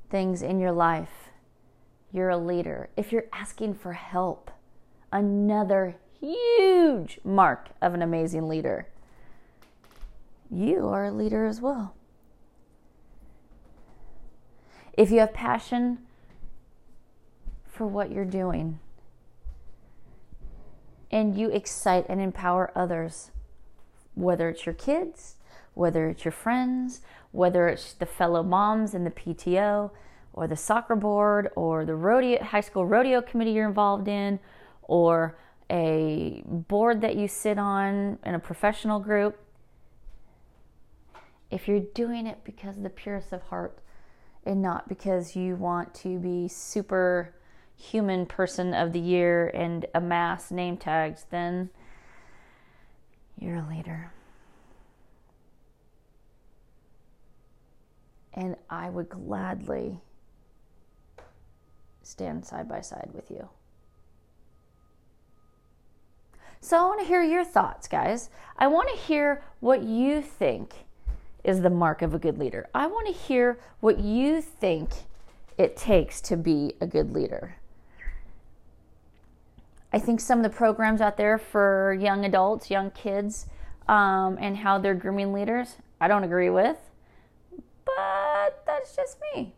things 0.08 0.40
in 0.40 0.58
your 0.58 0.72
life, 0.72 1.28
you're 2.10 2.30
a 2.30 2.38
leader. 2.38 2.88
If 2.96 3.12
you're 3.12 3.26
asking 3.30 3.74
for 3.74 3.92
help, 3.92 4.50
another 5.12 5.96
huge 6.18 7.20
mark 7.22 7.68
of 7.82 7.92
an 7.92 8.00
amazing 8.00 8.48
leader. 8.48 8.88
You 10.50 10.88
are 10.88 11.04
a 11.04 11.12
leader 11.12 11.44
as 11.44 11.60
well. 11.60 11.94
If 14.94 15.10
you 15.10 15.18
have 15.18 15.34
passion 15.34 15.98
for 17.66 17.86
what 17.86 18.10
you're 18.10 18.24
doing 18.24 18.78
and 21.10 21.36
you 21.36 21.50
excite 21.50 22.06
and 22.08 22.18
empower 22.18 22.72
others, 22.74 23.30
whether 24.14 24.48
it's 24.48 24.64
your 24.64 24.74
kids, 24.74 25.36
whether 25.74 26.08
it's 26.08 26.24
your 26.24 26.32
friends, 26.32 27.00
whether 27.32 27.68
it's 27.68 27.92
the 27.92 28.06
fellow 28.06 28.42
moms 28.42 28.94
in 28.94 29.04
the 29.04 29.10
PTO 29.10 29.90
or 30.32 30.46
the 30.48 30.56
soccer 30.56 30.96
board 30.96 31.50
or 31.56 31.84
the 31.84 31.94
rodeo 31.94 32.42
high 32.42 32.60
school 32.60 32.86
rodeo 32.86 33.20
committee 33.20 33.52
you're 33.52 33.68
involved 33.68 34.08
in 34.08 34.38
or 34.82 35.36
a 35.70 36.42
board 36.46 37.00
that 37.00 37.16
you 37.16 37.28
sit 37.28 37.58
on 37.58 38.18
in 38.24 38.34
a 38.34 38.38
professional 38.38 38.98
group 38.98 39.38
if 41.50 41.68
you're 41.68 41.80
doing 41.94 42.26
it 42.26 42.38
because 42.44 42.76
of 42.76 42.82
the 42.82 42.90
purest 42.90 43.32
of 43.32 43.42
heart 43.42 43.78
and 44.44 44.60
not 44.60 44.88
because 44.88 45.36
you 45.36 45.56
want 45.56 45.94
to 45.94 46.18
be 46.18 46.48
super 46.48 47.34
human 47.76 48.26
person 48.26 48.74
of 48.74 48.92
the 48.92 49.00
year 49.00 49.48
and 49.48 49.86
amass 49.94 50.50
name 50.50 50.76
tags, 50.76 51.26
then 51.30 51.70
you're 53.38 53.56
a 53.56 53.68
leader. 53.68 54.12
And 58.34 58.56
I 58.68 58.90
would 58.90 59.08
gladly 59.08 60.00
stand 62.02 62.44
side 62.44 62.68
by 62.68 62.80
side 62.80 63.10
with 63.14 63.30
you. 63.30 63.48
So 66.60 66.78
I 66.78 66.86
want 66.86 67.00
to 67.00 67.06
hear 67.06 67.22
your 67.22 67.44
thoughts, 67.44 67.86
guys. 67.86 68.30
I 68.58 68.66
want 68.66 68.88
to 68.88 68.96
hear 68.96 69.42
what 69.60 69.82
you 69.82 70.22
think 70.22 70.72
is 71.44 71.60
the 71.60 71.70
mark 71.70 72.00
of 72.00 72.14
a 72.14 72.18
good 72.18 72.38
leader. 72.38 72.68
I 72.74 72.86
want 72.86 73.06
to 73.06 73.12
hear 73.12 73.58
what 73.80 73.98
you 73.98 74.40
think 74.40 74.90
it 75.58 75.76
takes 75.76 76.20
to 76.22 76.36
be 76.36 76.74
a 76.80 76.86
good 76.86 77.12
leader. 77.12 77.56
I 79.92 79.98
think 79.98 80.20
some 80.20 80.38
of 80.38 80.42
the 80.42 80.56
programs 80.56 81.00
out 81.00 81.16
there 81.16 81.38
for 81.38 81.96
young 82.00 82.24
adults, 82.24 82.70
young 82.70 82.90
kids, 82.90 83.46
um, 83.86 84.38
and 84.40 84.56
how 84.56 84.78
they're 84.78 84.94
grooming 84.94 85.32
leaders, 85.32 85.76
I 86.00 86.08
don't 86.08 86.24
agree 86.24 86.50
with, 86.50 86.78
that's 88.84 88.96
just 88.96 89.18
me. 89.34 89.54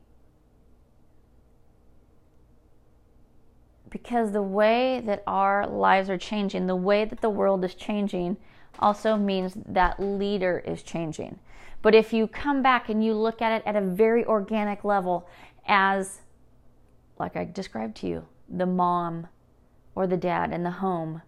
Because 3.90 4.32
the 4.32 4.42
way 4.42 5.02
that 5.04 5.22
our 5.26 5.66
lives 5.66 6.08
are 6.10 6.18
changing, 6.18 6.66
the 6.66 6.76
way 6.76 7.04
that 7.04 7.20
the 7.20 7.30
world 7.30 7.64
is 7.64 7.74
changing, 7.74 8.36
also 8.78 9.16
means 9.16 9.54
that 9.66 9.98
leader 9.98 10.62
is 10.64 10.82
changing. 10.82 11.38
But 11.82 11.94
if 11.94 12.12
you 12.12 12.26
come 12.26 12.62
back 12.62 12.88
and 12.88 13.04
you 13.04 13.14
look 13.14 13.40
at 13.40 13.52
it 13.52 13.62
at 13.66 13.74
a 13.74 13.80
very 13.80 14.24
organic 14.24 14.84
level 14.84 15.28
as, 15.66 16.20
like 17.18 17.36
I 17.36 17.44
described 17.44 17.96
to 17.98 18.06
you, 18.06 18.26
the 18.48 18.66
mom 18.66 19.28
or 19.94 20.06
the 20.06 20.16
dad 20.16 20.52
in 20.52 20.62
the 20.62 20.70
home, 20.70 21.22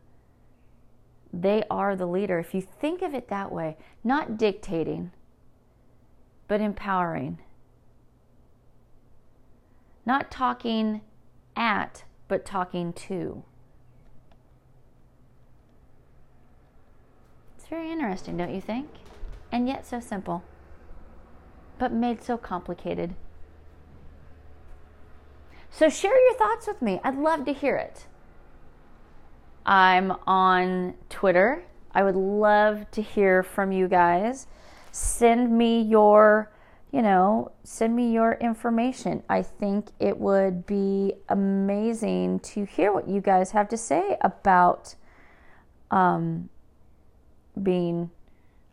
they 1.33 1.65
are 1.71 1.97
the 1.97 2.07
leader. 2.07 2.39
If 2.39 2.55
you 2.55 2.61
think 2.61 3.03
of 3.03 3.15
it 3.15 3.29
that 3.29 3.51
way, 3.51 3.77
not 4.05 4.37
dictating, 4.37 5.13
but 6.47 6.61
empowering. 6.61 7.39
Not 10.09 10.31
talking 10.31 11.03
at, 11.55 12.03
but 12.27 12.45
talking 12.45 12.93
to. 12.95 13.45
It's 17.57 17.69
very 17.69 17.93
interesting, 17.93 18.37
don't 18.37 18.53
you 18.53 18.61
think? 18.61 18.89
and 19.51 19.69
yet 19.69 19.87
so 19.87 20.01
simple, 20.01 20.43
but 21.79 21.93
made 21.93 22.23
so 22.23 22.37
complicated. 22.37 23.15
So 25.71 25.89
share 25.89 26.19
your 26.19 26.35
thoughts 26.35 26.67
with 26.67 26.83
me. 26.83 27.01
I'd 27.05 27.17
love 27.17 27.45
to 27.45 27.53
hear 27.53 27.77
it. 27.77 28.07
I'm 29.65 30.13
on 30.27 30.95
Twitter. 31.09 31.65
I 31.93 32.03
would 32.03 32.17
love 32.17 32.91
to 32.93 33.03
hear 33.03 33.43
from 33.43 33.71
you 33.71 33.87
guys. 33.87 34.47
Send 34.91 35.57
me 35.57 35.81
your, 35.83 36.51
you 36.91 37.03
know, 37.03 37.53
send 37.65 37.95
me 37.95 38.13
your 38.13 38.33
information. 38.35 39.23
I 39.29 39.43
think 39.43 39.89
it 39.99 40.19
would 40.19 40.67
be 40.67 41.15
amazing 41.29 42.41
to 42.41 42.65
hear 42.65 42.93
what 42.93 43.09
you 43.09 43.21
guys 43.21 43.51
have 43.51 43.69
to 43.69 43.77
say 43.77 44.17
about 44.23 44.95
um, 45.91 46.49
being 47.63 48.11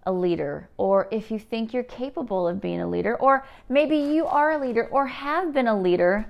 a 0.06 0.14
leader, 0.14 0.70
or 0.78 1.08
if 1.12 1.32
you 1.32 1.40
think 1.40 1.74
you're 1.74 1.84
capable 1.84 2.48
of 2.48 2.62
being 2.62 2.80
a 2.80 2.88
leader, 2.88 3.16
or 3.16 3.46
maybe 3.68 3.98
you 3.98 4.26
are 4.28 4.52
a 4.52 4.58
leader 4.60 4.88
or 4.88 5.08
have 5.08 5.54
been 5.54 5.68
a 5.68 5.78
leader 5.78 6.28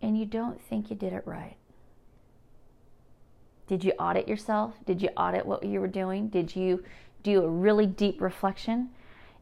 and 0.00 0.18
you 0.18 0.24
don't 0.24 0.60
think 0.60 0.90
you 0.90 0.96
did 0.96 1.12
it 1.12 1.22
right. 1.26 1.56
Did 3.66 3.84
you 3.84 3.92
audit 3.98 4.26
yourself? 4.26 4.74
Did 4.86 5.02
you 5.02 5.10
audit 5.16 5.44
what 5.44 5.62
you 5.62 5.80
were 5.80 5.88
doing? 5.88 6.28
Did 6.28 6.56
you 6.56 6.82
do 7.22 7.42
a 7.42 7.48
really 7.48 7.86
deep 7.86 8.20
reflection? 8.20 8.88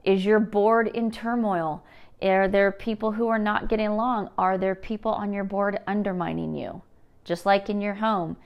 Is 0.06 0.24
your 0.24 0.38
board 0.38 0.86
in 0.86 1.10
turmoil? 1.10 1.84
Are 2.22 2.48
there 2.48 2.70
people 2.70 3.12
who 3.12 3.26
are 3.26 3.40
not 3.40 3.68
getting 3.68 3.88
along? 3.88 4.30
Are 4.38 4.56
there 4.56 4.76
people 4.76 5.10
on 5.10 5.32
your 5.32 5.44
board 5.44 5.80
undermining 5.86 6.54
you? 6.54 6.80
Just 7.24 7.44
like 7.44 7.68
in 7.68 7.80
your 7.80 7.94
home. 7.94 8.36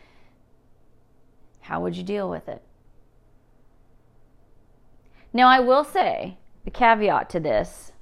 How 1.61 1.83
would 1.83 1.97
you 1.97 2.03
deal 2.03 2.29
with 2.31 2.49
it? 2.49 2.63
Now, 5.35 5.49
I 5.49 5.61
will 5.61 5.85
say 5.85 6.39
the 6.65 6.71
caveat 6.71 7.29
to 7.31 7.41
this, 7.41 7.93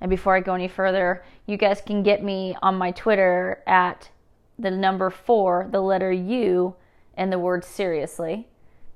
and 0.00 0.08
before 0.08 0.36
I 0.36 0.40
go 0.40 0.54
any 0.54 0.68
further, 0.68 1.24
you 1.44 1.56
guys 1.56 1.82
can 1.84 2.04
get 2.04 2.22
me 2.22 2.56
on 2.62 2.76
my 2.76 2.92
Twitter 2.92 3.62
at 3.66 4.10
the 4.58 4.70
number 4.70 5.10
four, 5.10 5.68
the 5.70 5.80
letter 5.80 6.12
U, 6.12 6.76
and 7.14 7.32
the 7.32 7.38
word 7.38 7.64
seriously. 7.64 8.46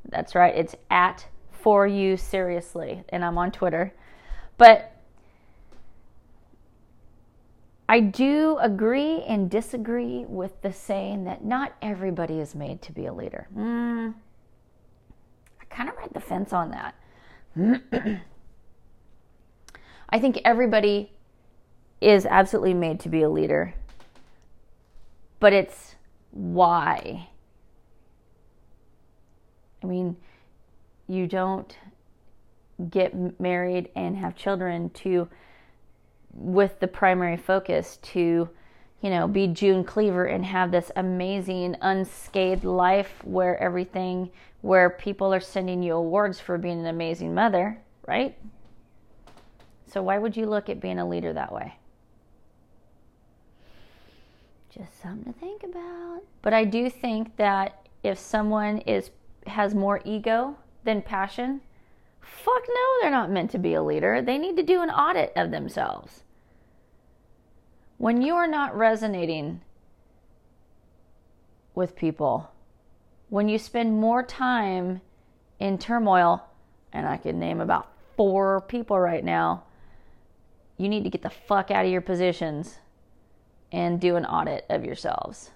That's 0.08 0.34
right, 0.34 0.54
it's 0.54 0.76
at 0.90 1.26
for 1.50 1.86
you 1.86 2.16
seriously, 2.16 3.02
and 3.10 3.24
I'm 3.24 3.36
on 3.36 3.50
Twitter. 3.50 3.92
But 4.58 4.92
I 7.88 8.00
do 8.00 8.58
agree 8.60 9.22
and 9.22 9.50
disagree 9.50 10.24
with 10.26 10.62
the 10.62 10.72
saying 10.72 11.24
that 11.24 11.44
not 11.44 11.74
everybody 11.82 12.40
is 12.40 12.54
made 12.54 12.80
to 12.82 12.92
be 12.92 13.06
a 13.06 13.12
leader. 13.12 13.48
Mm, 13.54 14.14
I 15.60 15.64
kind 15.66 15.88
of 15.88 15.96
ride 15.96 16.14
the 16.14 16.20
fence 16.20 16.52
on 16.52 16.70
that. 16.70 16.94
I 20.08 20.18
think 20.18 20.40
everybody 20.44 21.12
is 22.00 22.24
absolutely 22.24 22.74
made 22.74 23.00
to 23.00 23.08
be 23.08 23.22
a 23.22 23.28
leader, 23.28 23.74
but 25.38 25.52
it's 25.52 25.96
why. 26.30 27.28
I 29.82 29.86
mean, 29.86 30.16
you 31.08 31.26
don't 31.26 31.76
get 32.90 33.40
married 33.40 33.88
and 33.94 34.16
have 34.16 34.34
children 34.34 34.90
to 34.90 35.28
with 36.34 36.80
the 36.80 36.88
primary 36.88 37.36
focus 37.36 37.98
to 38.02 38.48
you 39.00 39.10
know 39.10 39.28
be 39.28 39.46
June 39.46 39.84
Cleaver 39.84 40.24
and 40.26 40.44
have 40.44 40.70
this 40.70 40.90
amazing 40.96 41.76
unscathed 41.80 42.64
life 42.64 43.22
where 43.24 43.58
everything 43.58 44.30
where 44.62 44.88
people 44.88 45.34
are 45.34 45.40
sending 45.40 45.82
you 45.82 45.94
awards 45.94 46.40
for 46.40 46.56
being 46.56 46.80
an 46.80 46.86
amazing 46.86 47.34
mother, 47.34 47.78
right? 48.06 48.36
So 49.92 50.02
why 50.02 50.18
would 50.18 50.36
you 50.36 50.46
look 50.46 50.68
at 50.70 50.80
being 50.80 50.98
a 50.98 51.06
leader 51.06 51.32
that 51.32 51.52
way? 51.52 51.74
Just 54.74 55.02
something 55.02 55.32
to 55.32 55.38
think 55.38 55.64
about. 55.64 56.22
But 56.40 56.54
I 56.54 56.64
do 56.64 56.88
think 56.88 57.36
that 57.36 57.86
if 58.02 58.18
someone 58.18 58.78
is 58.78 59.10
has 59.46 59.74
more 59.74 60.00
ego 60.04 60.56
than 60.84 61.02
passion, 61.02 61.60
fuck 62.22 62.62
no, 62.68 62.86
they're 63.00 63.10
not 63.10 63.30
meant 63.30 63.50
to 63.50 63.58
be 63.58 63.74
a 63.74 63.82
leader. 63.82 64.22
They 64.22 64.38
need 64.38 64.56
to 64.56 64.62
do 64.62 64.82
an 64.82 64.90
audit 64.90 65.32
of 65.36 65.50
themselves. 65.50 66.24
When 67.98 68.22
you 68.22 68.34
are 68.34 68.46
not 68.46 68.76
resonating 68.76 69.60
with 71.74 71.96
people, 71.96 72.50
when 73.28 73.48
you 73.48 73.58
spend 73.58 74.00
more 74.00 74.22
time 74.22 75.00
in 75.58 75.78
turmoil, 75.78 76.46
and 76.92 77.06
I 77.06 77.16
can 77.16 77.38
name 77.38 77.60
about 77.60 77.92
four 78.16 78.60
people 78.62 78.98
right 78.98 79.24
now, 79.24 79.64
you 80.76 80.88
need 80.88 81.04
to 81.04 81.10
get 81.10 81.22
the 81.22 81.30
fuck 81.30 81.70
out 81.70 81.84
of 81.84 81.90
your 81.90 82.00
positions 82.00 82.78
and 83.70 84.00
do 84.00 84.16
an 84.16 84.26
audit 84.26 84.66
of 84.68 84.84
yourselves. 84.84 85.50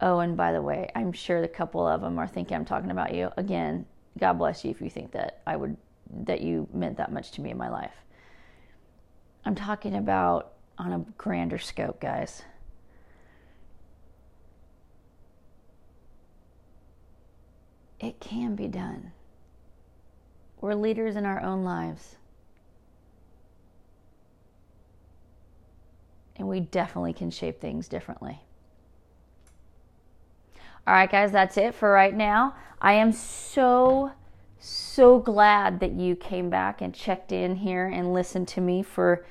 Oh, 0.00 0.18
and 0.18 0.36
by 0.36 0.52
the 0.52 0.60
way, 0.60 0.90
I'm 0.94 1.12
sure 1.12 1.42
a 1.42 1.48
couple 1.48 1.86
of 1.86 2.02
them 2.02 2.18
are 2.18 2.28
thinking 2.28 2.56
I'm 2.56 2.64
talking 2.64 2.90
about 2.90 3.14
you. 3.14 3.30
Again, 3.36 3.86
God 4.18 4.34
bless 4.34 4.64
you 4.64 4.70
if 4.70 4.80
you 4.80 4.90
think 4.90 5.12
that 5.12 5.40
I 5.46 5.56
would 5.56 5.76
that 6.24 6.40
you 6.40 6.68
meant 6.72 6.98
that 6.98 7.12
much 7.12 7.32
to 7.32 7.40
me 7.40 7.50
in 7.50 7.58
my 7.58 7.68
life. 7.68 7.94
I'm 9.44 9.54
talking 9.54 9.94
about 9.94 10.52
on 10.78 10.92
a 10.92 10.98
grander 11.16 11.58
scope, 11.58 12.00
guys. 12.00 12.42
It 17.98 18.20
can 18.20 18.54
be 18.54 18.68
done. 18.68 19.12
We're 20.60 20.74
leaders 20.74 21.16
in 21.16 21.24
our 21.24 21.40
own 21.40 21.64
lives. 21.64 22.16
And 26.36 26.48
we 26.48 26.60
definitely 26.60 27.14
can 27.14 27.30
shape 27.30 27.60
things 27.60 27.88
differently. 27.88 28.45
All 30.86 30.94
right, 30.94 31.10
guys, 31.10 31.32
that's 31.32 31.56
it 31.56 31.74
for 31.74 31.90
right 31.90 32.14
now. 32.14 32.54
I 32.80 32.92
am 32.92 33.10
so, 33.10 34.12
so 34.60 35.18
glad 35.18 35.80
that 35.80 35.92
you 35.92 36.14
came 36.14 36.48
back 36.48 36.80
and 36.80 36.94
checked 36.94 37.32
in 37.32 37.56
here 37.56 37.88
and 37.88 38.14
listened 38.14 38.46
to 38.48 38.60
me 38.60 38.84
for 38.84 39.26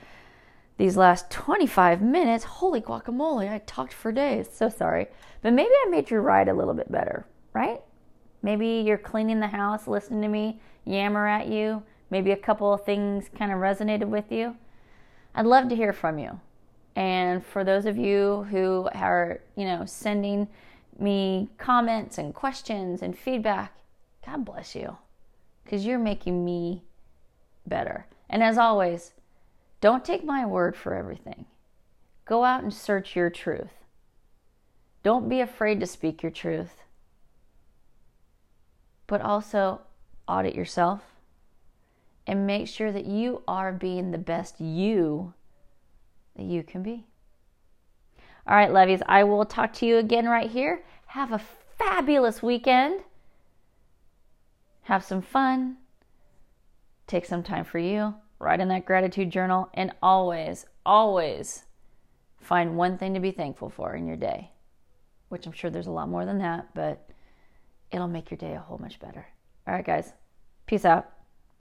these 0.77 0.97
last 0.97 1.31
25 1.31 2.01
minutes. 2.01 2.43
Holy 2.43 2.81
guacamole, 2.81 3.49
I 3.49 3.59
talked 3.59 3.93
for 3.93 4.11
days. 4.11 4.49
So 4.51 4.67
sorry. 4.67 5.07
But 5.41 5.53
maybe 5.53 5.71
I 5.85 5.89
made 5.89 6.09
your 6.09 6.21
ride 6.21 6.49
a 6.49 6.53
little 6.53 6.73
bit 6.73 6.91
better, 6.91 7.25
right? 7.53 7.79
Maybe 8.41 8.83
you're 8.85 8.97
cleaning 8.97 9.39
the 9.39 9.47
house, 9.47 9.87
listening 9.87 10.23
to 10.23 10.27
me 10.27 10.59
yammer 10.83 11.25
at 11.25 11.47
you. 11.47 11.83
Maybe 12.09 12.31
a 12.31 12.37
couple 12.37 12.73
of 12.73 12.83
things 12.83 13.29
kind 13.33 13.53
of 13.53 13.59
resonated 13.59 14.09
with 14.09 14.29
you. 14.29 14.57
I'd 15.33 15.45
love 15.45 15.69
to 15.69 15.75
hear 15.75 15.93
from 15.93 16.19
you. 16.19 16.37
And 16.97 17.45
for 17.45 17.63
those 17.63 17.85
of 17.85 17.97
you 17.97 18.45
who 18.51 18.89
are, 18.93 19.39
you 19.55 19.65
know, 19.65 19.85
sending 19.85 20.49
me 20.99 21.49
comments 21.58 22.17
and 22.17 22.34
questions 22.34 23.01
and 23.01 23.17
feedback, 23.17 23.75
God 24.25 24.45
bless 24.45 24.75
you 24.75 24.97
because 25.63 25.86
you're 25.86 25.99
making 25.99 26.43
me 26.45 26.84
better. 27.65 28.08
And 28.29 28.43
as 28.43 28.58
always, 28.58 29.13
don't 29.81 30.05
take 30.05 30.23
my 30.23 30.45
word 30.45 30.75
for 30.75 30.95
everything. 30.95 31.45
Go 32.25 32.43
out 32.43 32.63
and 32.63 32.73
search 32.73 33.15
your 33.15 33.29
truth. 33.29 33.84
Don't 35.03 35.29
be 35.29 35.41
afraid 35.41 35.79
to 35.79 35.86
speak 35.86 36.23
your 36.23 36.31
truth. 36.31 36.81
But 39.08 39.21
also 39.21 39.81
audit 40.27 40.55
yourself 40.55 41.01
and 42.25 42.47
make 42.47 42.67
sure 42.67 42.91
that 42.91 43.05
you 43.05 43.43
are 43.47 43.71
being 43.71 44.10
the 44.10 44.17
best 44.17 44.60
you 44.60 45.34
that 46.36 46.45
you 46.45 46.63
can 46.63 46.81
be. 46.81 47.05
All 48.47 48.55
right, 48.55 48.71
Levies, 48.71 49.01
I 49.08 49.23
will 49.23 49.45
talk 49.45 49.73
to 49.73 49.86
you 49.86 49.97
again 49.97 50.27
right 50.27 50.49
here. 50.49 50.84
Have 51.08 51.31
a 51.31 51.41
fabulous 51.77 52.43
weekend. 52.43 53.01
Have 54.84 55.03
some 55.03 55.21
fun. 55.21 55.77
Take 57.08 57.25
some 57.25 57.41
time 57.41 57.65
for 57.65 57.79
you. 57.79 58.13
Write 58.38 58.60
in 58.60 58.67
that 58.67 58.86
gratitude 58.86 59.31
journal. 59.31 59.69
And 59.73 59.91
always, 60.01 60.65
always 60.86 61.63
find 62.39 62.77
one 62.77 62.97
thing 62.97 63.15
to 63.15 63.19
be 63.19 63.31
thankful 63.31 63.69
for 63.69 63.95
in 63.95 64.05
your 64.05 64.17
day, 64.17 64.51
which 65.29 65.47
I'm 65.47 65.53
sure 65.53 65.71
there's 65.71 65.88
a 65.88 65.91
lot 65.91 66.10
more 66.10 66.25
than 66.25 66.38
that, 66.39 66.67
but 66.75 67.10
it'll 67.91 68.08
make 68.08 68.29
your 68.29 68.38
day 68.38 68.53
a 68.53 68.60
whole 68.60 68.77
much 68.77 68.99
better. 68.99 69.25
All 69.67 69.73
right, 69.73 69.86
guys. 69.86 70.13
Peace 70.67 70.86
out. 70.86 71.14